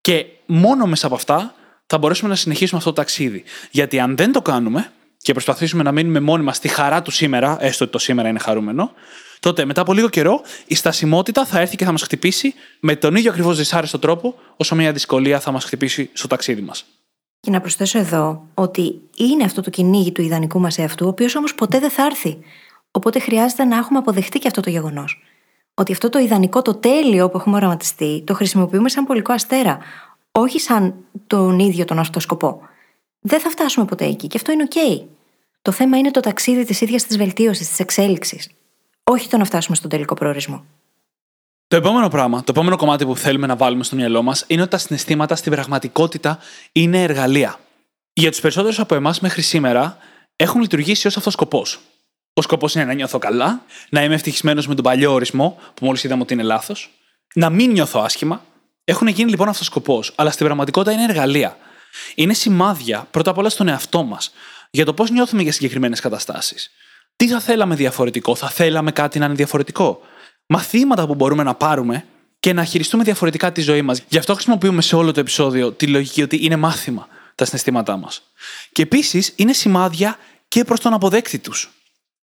[0.00, 1.54] και μόνο μέσα από αυτά
[1.86, 3.44] θα μπορέσουμε να συνεχίσουμε αυτό το ταξίδι.
[3.70, 4.92] Γιατί αν δεν το κάνουμε
[5.24, 8.38] και προσπαθήσουμε να μείνουμε μόνοι μας στη χαρά του σήμερα, έστω ότι το σήμερα είναι
[8.38, 8.92] χαρούμενο,
[9.40, 13.14] τότε μετά από λίγο καιρό η στασιμότητα θα έρθει και θα μας χτυπήσει με τον
[13.14, 16.84] ίδιο ακριβώς δυσάρεστο τρόπο όσο μια δυσκολία θα μας χτυπήσει στο ταξίδι μας.
[17.40, 21.34] Και να προσθέσω εδώ ότι είναι αυτό το κυνήγι του ιδανικού μας εαυτού, ο οποίος
[21.34, 22.38] όμως ποτέ δεν θα έρθει.
[22.90, 25.22] Οπότε χρειάζεται να έχουμε αποδεχτεί και αυτό το γεγονός.
[25.74, 29.78] Ότι αυτό το ιδανικό, το τέλειο που έχουμε οραματιστεί, το χρησιμοποιούμε σαν πολικό αστέρα,
[30.32, 30.94] όχι σαν
[31.26, 32.60] τον ίδιο τον αυτό σκοπό.
[33.26, 35.06] Δεν θα φτάσουμε ποτέ εκεί και αυτό είναι οκ.
[35.64, 38.48] Το θέμα είναι το ταξίδι της ίδιας της βελτίωσης, της εξέλιξης.
[39.04, 40.64] Όχι το να φτάσουμε στον τελικό προορισμό.
[41.68, 44.70] Το επόμενο πράγμα, το επόμενο κομμάτι που θέλουμε να βάλουμε στο μυαλό μας είναι ότι
[44.70, 46.38] τα συναισθήματα στην πραγματικότητα
[46.72, 47.60] είναι εργαλεία.
[48.12, 49.98] Για τους περισσότερους από εμάς μέχρι σήμερα
[50.36, 51.66] έχουν λειτουργήσει ως αυτό σκοπό.
[52.34, 56.04] Ο σκοπός είναι να νιώθω καλά, να είμαι ευτυχισμένος με τον παλιό ορισμό, που μόλις
[56.04, 56.90] είδαμε ότι είναι λάθος,
[57.34, 58.44] να μην νιώθω άσχημα.
[58.84, 61.56] Έχουν γίνει λοιπόν αυτό σκοπό, αλλά στην πραγματικότητα είναι εργαλεία.
[62.14, 64.32] Είναι σημάδια πρώτα απ' όλα στον εαυτό μας
[64.74, 66.70] για το πώς νιώθουμε για συγκεκριμένες καταστάσεις.
[67.16, 70.00] Τι θα θέλαμε διαφορετικό, θα θέλαμε κάτι να είναι διαφορετικό;
[70.46, 72.04] Μαθήματα που μπορούμε να πάρουμε
[72.40, 74.02] και να χειριστούμε διαφορετικά τη ζωή μας.
[74.08, 78.22] Γι' αυτό χρησιμοποιούμε σε όλο το επεισόδιο τη λογική ότι είναι μάθημα τα συναισθήματά μας.
[78.72, 80.18] Και επίσης είναι σημάδια
[80.48, 81.70] και προς τον αποδέκτη τους.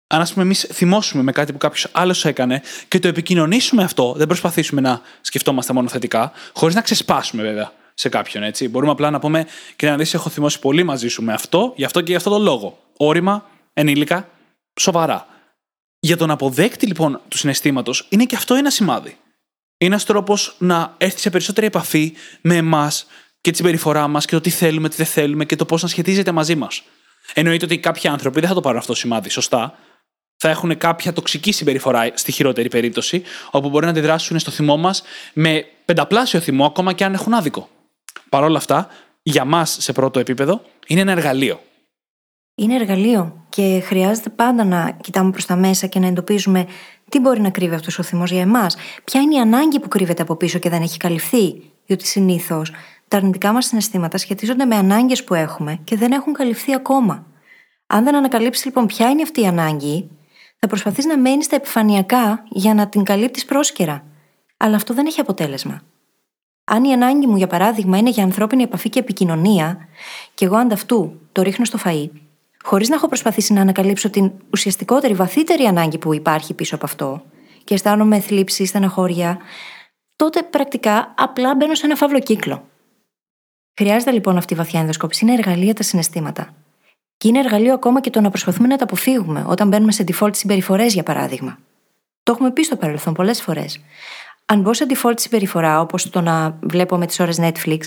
[0.06, 4.14] Αν ας πούμε εμείς θυμώσουμε με κάτι που κάποιος άλλος έκανε και το επικοινωνήσουμε αυτό,
[4.16, 8.68] δεν προσπαθήσουμε να σκεφτόμαστε μόνο θετικά, χωρίς να ξεσπάσουμε βέβαια σε κάποιον, έτσι.
[8.68, 11.84] Μπορούμε απλά να πούμε και να δει: Έχω θυμώσει πολύ μαζί σου με αυτό, γι'
[11.84, 12.78] αυτό και γι' αυτό το λόγο.
[12.96, 14.28] Όρημα, ενήλικα,
[14.80, 15.26] σοβαρά.
[15.98, 19.16] Για τον αποδέκτη λοιπόν του συναισθήματος είναι και αυτό ένα σημάδι.
[19.76, 23.06] Είναι ένας τρόπος να έρθει σε περισσότερη επαφή με εμάς
[23.40, 25.88] και τη συμπεριφορά μας και το τι θέλουμε, τι δεν θέλουμε και το πώς να
[25.88, 26.82] σχετίζεται μαζί μας.
[27.34, 29.78] Εννοείται ότι κάποιοι άνθρωποι δεν θα το πάρουν αυτό το σημάδι, σωστά.
[30.36, 35.02] Θα έχουν κάποια τοξική συμπεριφορά στη χειρότερη περίπτωση, όπου μπορεί να αντιδράσουν στο θυμό μας
[35.32, 37.68] με πενταπλάσιο θυμό, ακόμα και αν έχουν άδικο.
[38.28, 38.88] Παρ' όλα αυτά,
[39.22, 41.60] για μας σε πρώτο επίπεδο, είναι ένα εργαλείο.
[42.56, 46.66] Είναι εργαλείο και χρειάζεται πάντα να κοιτάμε προς τα μέσα και να εντοπίζουμε
[47.08, 48.76] τι μπορεί να κρύβει αυτός ο θυμός για εμάς.
[49.04, 51.62] Ποια είναι η ανάγκη που κρύβεται από πίσω και δεν έχει καλυφθεί.
[51.86, 52.72] Διότι συνήθως
[53.08, 57.26] τα αρνητικά μας συναισθήματα σχετίζονται με ανάγκες που έχουμε και δεν έχουν καλυφθεί ακόμα.
[57.86, 60.10] Αν δεν ανακαλύψεις λοιπόν ποια είναι αυτή η ανάγκη,
[60.58, 64.04] θα προσπαθείς να μένεις στα επιφανειακά για να την καλύπτεις πρόσκαιρα.
[64.56, 65.82] Αλλά αυτό δεν έχει αποτέλεσμα.
[66.64, 69.88] Αν η ανάγκη μου, για παράδειγμα, είναι για ανθρώπινη επαφή και επικοινωνία,
[70.34, 72.08] και εγώ ανταυτού το ρίχνω στο φαΐ,
[72.62, 77.22] χωρίς να έχω προσπαθήσει να ανακαλύψω την ουσιαστικότερη, βαθύτερη ανάγκη που υπάρχει πίσω από αυτό,
[77.64, 79.38] και αισθάνομαι θλίψη, στεναχώρια,
[80.16, 82.68] τότε πρακτικά απλά μπαίνω σε ένα φαύλο κύκλο.
[83.76, 85.24] Χρειάζεται λοιπόν αυτή η βαθιά ενδοσκόπηση.
[85.24, 86.54] Είναι εργαλεία τα συναισθήματα.
[87.16, 90.36] Και είναι εργαλείο ακόμα και το να προσπαθούμε να τα αποφύγουμε όταν μπαίνουμε σε default
[90.36, 91.58] συμπεριφορές, για παράδειγμα.
[92.22, 93.80] Το έχουμε πει στο παρελθόν πολλές φορές.
[94.46, 97.80] Αν μπω σε default συμπεριφορά, όπως το να βλέπω με τις ώρες Netflix,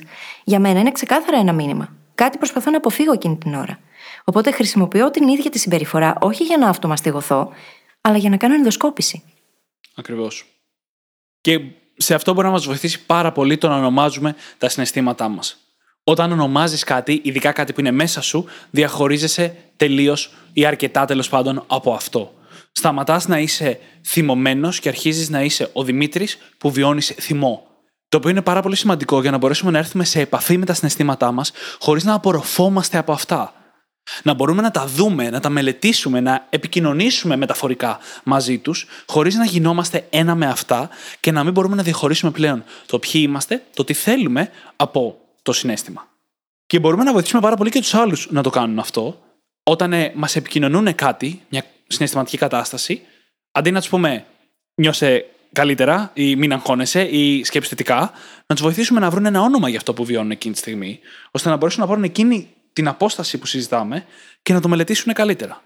[0.43, 1.95] για μένα είναι ξεκάθαρα ένα μήνυμα.
[2.15, 3.79] Κάτι προσπαθώ να αποφύγω εκείνη την ώρα.
[4.23, 7.49] Οπότε χρησιμοποιώ την ίδια τη συμπεριφορά όχι για να αυτομαστιγωθώ,
[8.01, 9.23] αλλά για να κάνω ενδοσκόπηση.
[9.95, 10.45] Ακριβώς.
[11.41, 11.59] Και
[11.97, 15.57] σε αυτό μπορεί να μας βοηθήσει πάρα πολύ το να ονομάζουμε τα συναισθήματά μας.
[16.03, 21.63] Όταν ονομάζεις κάτι, ειδικά κάτι που είναι μέσα σου, διαχωρίζεσαι τελείως ή αρκετά τέλος πάντων
[21.67, 22.33] από αυτό.
[22.77, 27.67] Σταματάς να είσαι θυμωμένος και αρχίζεις να είσαι ο Δημήτρης που βιώνεις θυμό.
[28.09, 30.73] Το οποίο είναι πάρα πολύ σημαντικό για να μπορέσουμε να έρθουμε σε επαφή με τα
[30.73, 33.53] συναισθήματά μας χωρίς να απορροφόμαστε από αυτά.
[34.23, 39.45] Να μπορούμε να τα δούμε, να τα μελετήσουμε, να επικοινωνήσουμε μεταφορικά μαζί τους, χωρίς να
[39.45, 43.83] γινόμαστε ένα με αυτά και να μην μπορούμε να διαχωρίσουμε πλέον το ποιοι είμαστε, το
[43.83, 46.07] τι θέλουμε από το συνέστημα.
[46.65, 49.21] Και μπορούμε να βοηθήσουμε πάρα πολύ και τους άλλους να το κάνουν αυτό,
[49.63, 53.01] όταν ε, μας επικοινωνούν κάτι, μια συναισθηματική κατάσταση,
[53.51, 54.25] αντί να τους πούμε
[54.75, 58.11] νιώσε καλύτερα ή μην αγχώνεσαι ή σκέψει θετικά,
[58.47, 60.99] να τους βοηθήσουμε να βρουν ένα όνομα για αυτό που βιώνουν εκείνη τη στιγμή,
[61.31, 64.05] ώστε να μπορέσουν να πάρουν εκείνη την απόσταση που συζητάμε
[64.41, 65.61] και να το μελετήσουν καλύτερα.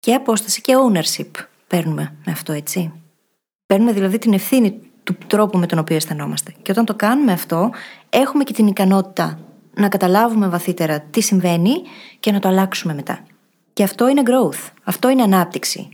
[0.00, 1.30] Και απόσταση και ownership
[1.66, 2.92] παίρνουμε με αυτό, έτσι.
[3.66, 6.54] Παίρνουμε δηλαδή την ευθύνη του τρόπου με τον οποίο αισθανόμαστε.
[6.62, 7.70] Και όταν το κάνουμε αυτό,
[8.10, 9.38] έχουμε και την ικανότητα
[9.74, 11.72] να καταλάβουμε βαθύτερα τι συμβαίνει
[12.20, 13.24] και να το αλλάξουμε μετά.
[13.74, 14.70] Και αυτό είναι growth.
[14.84, 15.88] Αυτό είναι ανάπτυξη.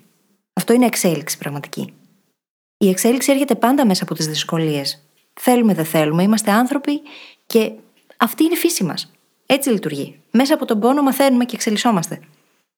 [0.52, 1.92] Αυτό είναι εξέλιξη πραγματική.
[2.76, 5.04] Η εξέλιξη έρχεται πάντα μέσα από τις δυσκολίες.
[5.40, 7.00] Θέλουμε, δεν θέλουμε, είμαστε άνθρωποι
[7.46, 7.72] και
[8.16, 9.12] αυτή είναι η φύση μας.
[9.46, 10.20] Έτσι λειτουργεί.
[10.30, 12.20] Μέσα από τον πόνο μαθαίνουμε και εξελισσόμαστε.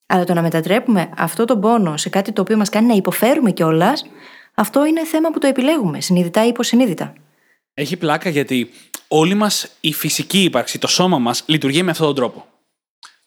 [0.06, 3.50] Αλλά το να μετατρέπουμε αυτό τον πόνο σε κάτι το οποίο μας κάνει να υποφέρουμε
[3.50, 4.06] κιόλας,
[4.54, 7.12] αυτό είναι θέμα που το επιλέγουμε, συνειδητά ή υποσυνείδητα.
[7.74, 8.70] Έχει πλάκα γιατί
[9.08, 12.46] όλη μας η φυσική ύπαρξη, το σώμα μας, λειτουργεί με αυτόν τον τρόπο.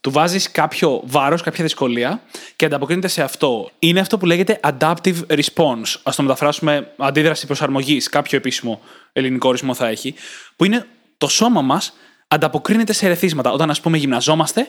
[0.05, 2.21] Του βάζεις κάποιο βάρος, κάποια δυσκολία
[2.55, 3.71] και ανταποκρίνεται σε αυτό.
[3.79, 5.95] Είναι αυτό που λέγεται adaptive response.
[6.03, 8.09] Α το μεταφράσουμε αντίδραση προσαρμογής.
[8.09, 8.81] Κάποιο επίσημο
[9.13, 10.13] ελληνικό ορισμό θα έχει.
[10.55, 10.85] Που είναι
[11.17, 11.93] το σώμα μας
[12.27, 13.51] ανταποκρίνεται σε ερεθίσματα.
[13.51, 14.67] Όταν, ας πούμε, γυμναζόμαστε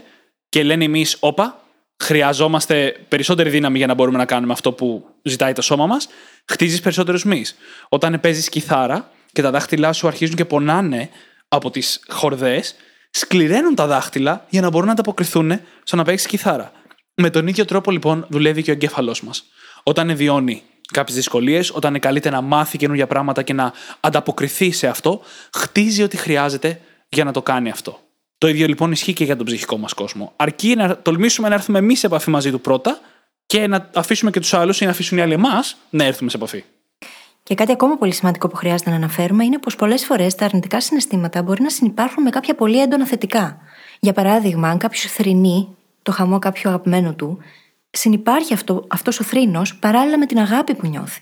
[0.48, 1.62] και λένε εμείς, όπα,
[2.02, 6.08] χρειαζόμαστε περισσότερη δύναμη για να μπορούμε να κάνουμε αυτό που ζητάει το σώμα μας,
[6.44, 7.56] χτίζεις περισσότερους μυς.
[7.88, 11.08] Όταν παίζεις κιθάρα και τα δάχτυλά σου αρχίζουν και πονάνε
[11.48, 12.74] από τις χορδές,
[13.18, 16.72] σκληραίνουν τα δάχτυλα για να μπορούν να ανταποκριθούν στο να παίξει κιθάρα.
[17.14, 19.44] Με τον ίδιο τρόπο λοιπόν δουλεύει και ο εγκέφαλός μας.
[19.82, 20.62] όταν βιώνει
[20.92, 25.20] κάποιες δυσκολίες, όταν καλείται να μάθει καινούργια πράγματα και να ανταποκριθεί σε αυτό,
[25.52, 28.00] χτίζει ό,τι χρειάζεται για να το κάνει αυτό.
[28.38, 30.32] Το ίδιο λοιπόν ισχύει και για τον ψυχικό μας κόσμο.
[30.36, 33.00] Αρκεί να τολμήσουμε να έρθουμε εμείς σε επαφή μαζί του πρώτα
[33.46, 36.36] και να αφήσουμε και τους άλλους ή να αφήσουν οι άλλοι εμάς να έρθουμε σε
[36.36, 36.64] επαφή.
[37.46, 40.80] Και κάτι ακόμα πολύ σημαντικό που χρειάζεται να αναφέρουμε είναι πως πολλές φορές τα αρνητικά
[40.80, 43.58] συναισθήματα μπορεί να συνεπάρχουν με κάποια πολύ έντονα θετικά.
[44.00, 47.38] Για παράδειγμα, αν κάποιος θρυνεί το χαμό κάποιου αγαπημένου του,
[47.90, 51.20] συνεπάρχει αυτό αυτός ο θρήνος παράλληλα με την αγάπη που νιώθει.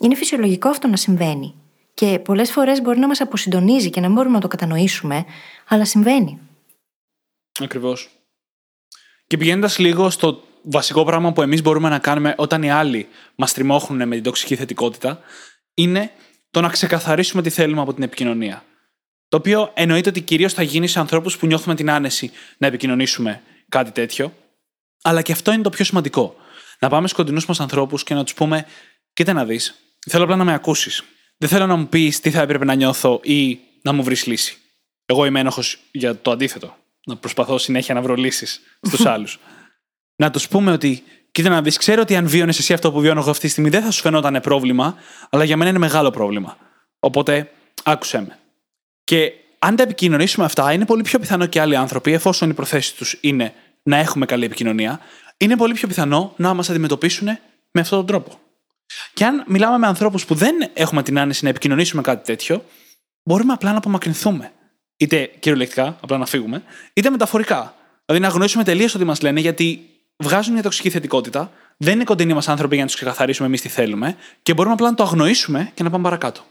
[0.00, 1.54] Είναι φυσιολογικό αυτό να συμβαίνει.
[1.94, 5.24] Και πολλές φορές μπορεί να μας αποσυντονίζει και να μην μπορούμε να το κατανοήσουμε,
[5.68, 6.38] αλλά συμβαίνει.
[7.60, 8.10] Ακριβώς.
[9.26, 13.52] Και πηγαίνοντας λίγο στο βασικό πράγμα που εμείς μπορούμε να κάνουμε όταν οι άλλοι μας
[13.52, 15.20] τριμώχνουν με την τοξική θετικότητα,
[15.74, 16.10] είναι
[16.50, 18.64] το να ξεκαθαρίσουμε τι θέλουμε από την επικοινωνία.
[19.28, 23.42] Το οποίο εννοείται ότι κυρίως θα γίνει σε ανθρώπους που νιώθουμε την άνεση να επικοινωνήσουμε
[23.68, 24.32] κάτι τέτοιο.
[25.02, 26.36] Αλλά και αυτό είναι το πιο σημαντικό.
[26.78, 28.66] Να πάμε στου κοντινού μας ανθρώπους και να τους πούμε:
[29.12, 29.74] Κοίτα να δεις,
[30.06, 31.02] θέλω απλά να με ακούσεις.
[31.36, 34.58] Δεν θέλω να μου πεις τι θα έπρεπε να νιώθω ή να μου βρεις λύση.
[35.06, 36.76] Εγώ είμαι ένοχος για το αντίθετο.
[37.06, 39.38] Να προσπαθώ συνέχεια να βρω λύσεις στους άλλους.
[40.16, 43.20] Να τους πούμε ότι, κοίτα να δεις, ξέρω ότι αν βίωνε εσύ αυτό που βιώνω
[43.20, 44.94] εγώ αυτή τη στιγμή δεν θα σου φαινόταν πρόβλημα,
[45.30, 46.56] αλλά για μένα είναι μεγάλο πρόβλημα.
[46.98, 47.50] Οπότε,
[47.82, 48.38] άκουσέ με.
[49.04, 52.96] Και αν τα επικοινωνήσουμε αυτά, είναι πολύ πιο πιθανό και άλλοι άνθρωποι, εφόσον η προθέση
[52.96, 55.00] τους είναι να έχουμε καλή επικοινωνία,
[55.36, 57.26] είναι πολύ πιο πιθανό να μας αντιμετωπίσουν
[57.70, 58.38] με αυτόν τον τρόπο.
[59.14, 62.64] Και αν μιλάμε με ανθρώπους που δεν έχουμε την άνεση να επικοινωνήσουμε κάτι τέτοιο,
[63.22, 64.52] μπορούμε απλά να απομακρυνθούμε.
[64.96, 66.62] Είτε κυριολεκτικά, απλά να φύγουμε,
[66.92, 67.74] είτε μεταφορικά.
[68.04, 72.34] Δηλαδή να γνωρίσουμε τελείως ό,τι μας λένε, γιατί βγάζουν μια τοξική θετικότητα, δεν είναι κοντινοί
[72.34, 75.70] μας άνθρωποι για να τους ξεκαθαρίσουμε εμείς τι θέλουμε και μπορούμε απλά να το αγνοήσουμε
[75.74, 76.42] και να πάμε παρακάτω.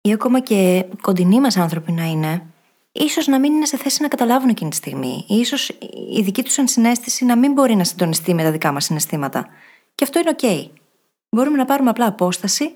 [0.00, 2.42] Ή ακόμα και κοντινοί μας άνθρωποι να είναι,
[2.92, 5.24] ίσως να μην είναι σε θέση να καταλάβουν εκείνη τη στιγμή.
[5.46, 5.74] σω
[6.16, 9.46] η δική τους ενσυναίσθηση να μην μπορεί να συντονιστεί με τα δικά μας συναισθήματα.
[9.94, 10.70] Και αυτό είναι OK.
[11.30, 12.70] Μπορούμε να πάρουμε απλά απόσταση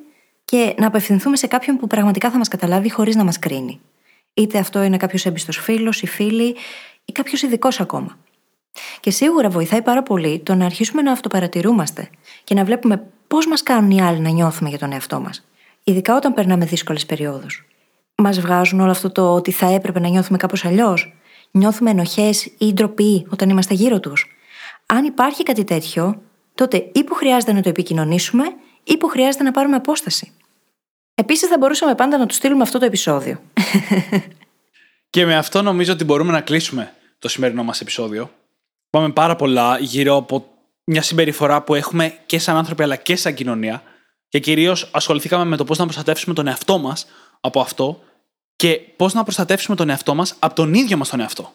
[0.45, 3.81] και να απευθυνθούμε σε κάποιον που πραγματικά θα μας καταλάβει χωρίς να μας κρίνει.
[4.35, 6.57] Είτε αυτό είναι κάποιος έμπιστος φίλος ή φίλη
[7.05, 8.19] ή κάποιος ειδικός ακόμα.
[9.01, 12.11] Και σίγουρα βοηθάει πάρα πολύ το να αρχίσουμε να αυτοπαρατηρούμαστε
[12.45, 15.47] και να βλέπουμε πώς μας κάνουν οι άλλοι να νιώθουμε για τον εαυτό μας.
[15.85, 17.67] Ειδικά όταν περνάμε δύσκολες περιόδους.
[18.15, 21.15] Μας βγάζουν όλο αυτό το ότι θα έπρεπε να νιώθουμε κάπως αλλιώς.
[21.51, 24.27] Νιώθουμε ενοχές ή ντροπή όταν είμαστε γύρω τους.
[24.87, 26.23] Αν υπάρχει κάτι τέτοιο,
[26.55, 28.45] τότε ή που χρειάζεται να το επικοινωνήσουμε
[28.85, 30.33] ή που χρειάζεται να πάρουμε απόσταση.
[31.15, 33.41] Επίσης, θα μπορούσαμε πάντα να του στείλουμε αυτό το επεισόδιο.
[35.11, 38.31] Και με αυτό νομίζω ότι μπορούμε να κλείσουμε το σημερινό μας επεισόδιο.
[38.97, 40.47] Πάμε πάρα πολλά γύρω από
[40.85, 43.83] μια συμπεριφορά που έχουμε και σαν άνθρωποι αλλά και σαν κοινωνία.
[44.29, 47.07] Και κυρίως ασχοληθήκαμε με το πώς να προστατεύσουμε τον εαυτό μας
[47.41, 48.01] από αυτό
[48.57, 51.53] και πώς να προστατεύσουμε τον εαυτό μας από τον ίδιο μας τον εαυτό.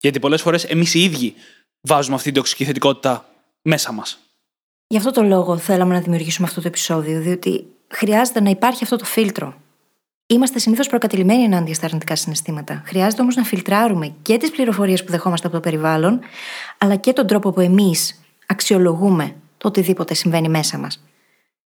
[0.00, 1.34] Γιατί πολλές φορές εμείς οι ίδιοι
[1.80, 3.28] βάζουμε αυτή την τοξική θετικότητα
[3.62, 4.18] μέσα μας.
[4.86, 8.96] Γι' αυτό το λόγο θέλαμε να δημιουργήσουμε αυτό το επεισόδιο, διότι χρειάζεται να υπάρχει αυτό
[8.96, 9.60] το φίλτρο.
[10.30, 12.82] Είμαστε συνήθως προκατηλημένοι ενάντια στα αρνητικά συναισθήματα.
[12.86, 16.20] Χρειάζεται όμως να φιλτράρουμε και τις πληροφορίες που δεχόμαστε από το περιβάλλον,
[16.78, 21.04] αλλά και τον τρόπο που εμείς αξιολογούμε το οτιδήποτε συμβαίνει μέσα μας.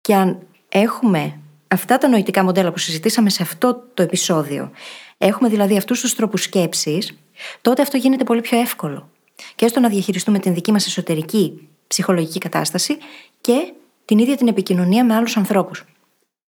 [0.01, 0.39] Και αν
[0.69, 4.71] έχουμε αυτά τα νοητικά μοντέλα που συζητήσαμε σε αυτό το επεισόδιο,
[5.17, 7.17] έχουμε δηλαδή αυτούς τους τρόπους σκέψης,
[7.61, 9.09] τότε αυτό γίνεται πολύ πιο εύκολο.
[9.55, 12.97] Και έστω να διαχειριστούμε την δική μας εσωτερική ψυχολογική κατάσταση
[13.41, 13.73] και
[14.05, 15.85] την ίδια την επικοινωνία με άλλους ανθρώπους.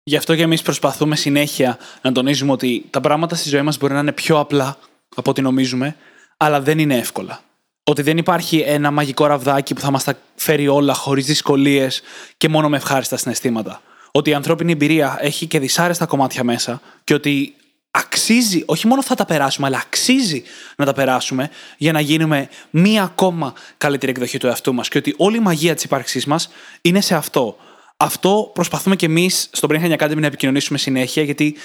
[0.07, 3.93] Γι' αυτό και εμείς προσπαθούμε συνέχεια να τονίζουμε ότι τα πράγματα στη ζωή μας μπορεί
[3.93, 4.77] να είναι πιο απλά
[5.17, 5.97] από ό,τι νομίζουμε,
[6.37, 7.41] αλλά δεν είναι εύκολα.
[7.85, 12.03] Ότι δεν υπάρχει ένα μαγικό ραβδάκι που θα μας τα φέρει όλα χωρίς δυσκολίες
[12.37, 13.83] και μόνο με ευχάριστα συναισθήματα.
[14.11, 17.55] Ότι η ανθρώπινη εμπειρία έχει και δυσάρεστα κομμάτια μέσα και ότι
[17.91, 20.43] αξίζει, όχι μόνο θα τα περάσουμε, αλλά αξίζει
[20.77, 24.89] να τα περάσουμε για να γίνουμε μία ακόμα καλύτερη εκδοχή του εαυτού μας.
[24.89, 26.49] Και ότι όλη η μαγεία της ύπαρξής μας
[26.81, 27.57] είναι σε αυτό.
[27.97, 31.57] Αυτό προσπαθούμε και εμείς στο Brain Hacking Academy να επικοινωνήσουμε συνέχεια, γιατί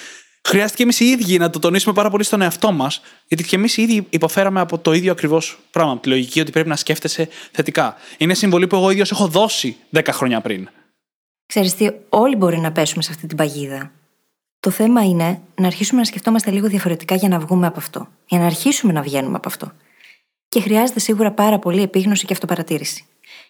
[0.48, 3.78] χρειάστηκε εμείς οι ίδιοι να το τονίσουμε πάρα πολύ στον εαυτό μας, γιατί και εμείς
[3.78, 5.92] οι ίδιοι υποφέραμε από το ίδιο ακριβώς πράγμα.
[5.92, 7.96] Από τη λογική ότι πρέπει να σκέφτεσαι θετικά.
[8.18, 10.70] Είναι συμβολή που εγώ ίδιος έχω δώσει 10 χρόνια πριν.
[11.46, 13.92] Ξέρεις τι, όλοι μπορεί να πέσουμε σε αυτή την παγίδα.
[14.60, 18.08] Το θέμα είναι να αρχίσουμε να σκεφτόμαστε λίγο διαφορετικά για να βγούμε από αυτό.
[18.26, 19.72] Για να αρχίσουμε να βγαίνουμε από αυτό.
[20.50, 23.06] Και χρειάζεται σίγουρα πάρα πολύ επίγνωση και αυτοπαρατήρηση.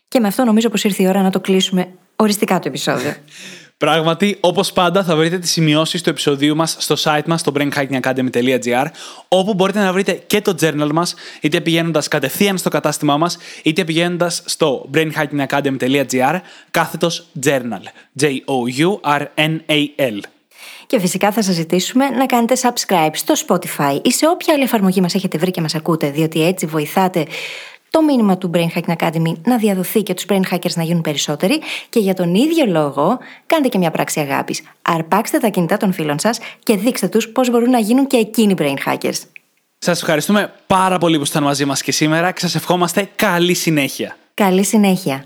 [0.10, 3.14] Και με αυτό νομίζω πως ήρθε η ώρα να το κλείσουμε οριστικά το επεισόδιο.
[3.78, 8.86] Πράγματι, όπως πάντα, θα βρείτε τις σημειώσεις του επεισοδίου μας στο site μας, στο brainhackingacademy.gr,
[9.28, 13.84] όπου μπορείτε να βρείτε και το journal μας, είτε πηγαίνοντας κατευθείαν στο κατάστημά μας, είτε
[13.84, 16.40] πηγαίνοντας στο brainhackingacademy.gr,
[16.72, 17.84] κάθετος journal.
[18.22, 20.20] J-O-U-R-N-A-L.
[20.88, 25.02] Και φυσικά θα σας ζητήσουμε να κάνετε subscribe στο Spotify ή σε όποια άλλη εφαρμογή
[25.02, 27.26] μας έχετε βρει και μας ακούτε, διότι έτσι βοηθάτε
[27.90, 31.62] το μήνυμα του Brain Hacking Academy να διαδοθεί και τους Brain Hackers να γίνουν περισσότεροι
[31.90, 34.62] και για τον ίδιο λόγο κάντε και μια πράξη αγάπης.
[34.82, 38.54] Αρπάξτε τα κινητά των φίλων σας και δείξτε τους πώς μπορούν να γίνουν και εκείνοι
[38.58, 39.22] Brain Hackers.
[39.78, 44.18] Σας ευχαριστούμε πάρα πολύ που ήσασταν μαζί μας και σήμερα και σας ευχόμαστε καλή συνέχεια.
[44.34, 45.24] Καλή συνέχεια.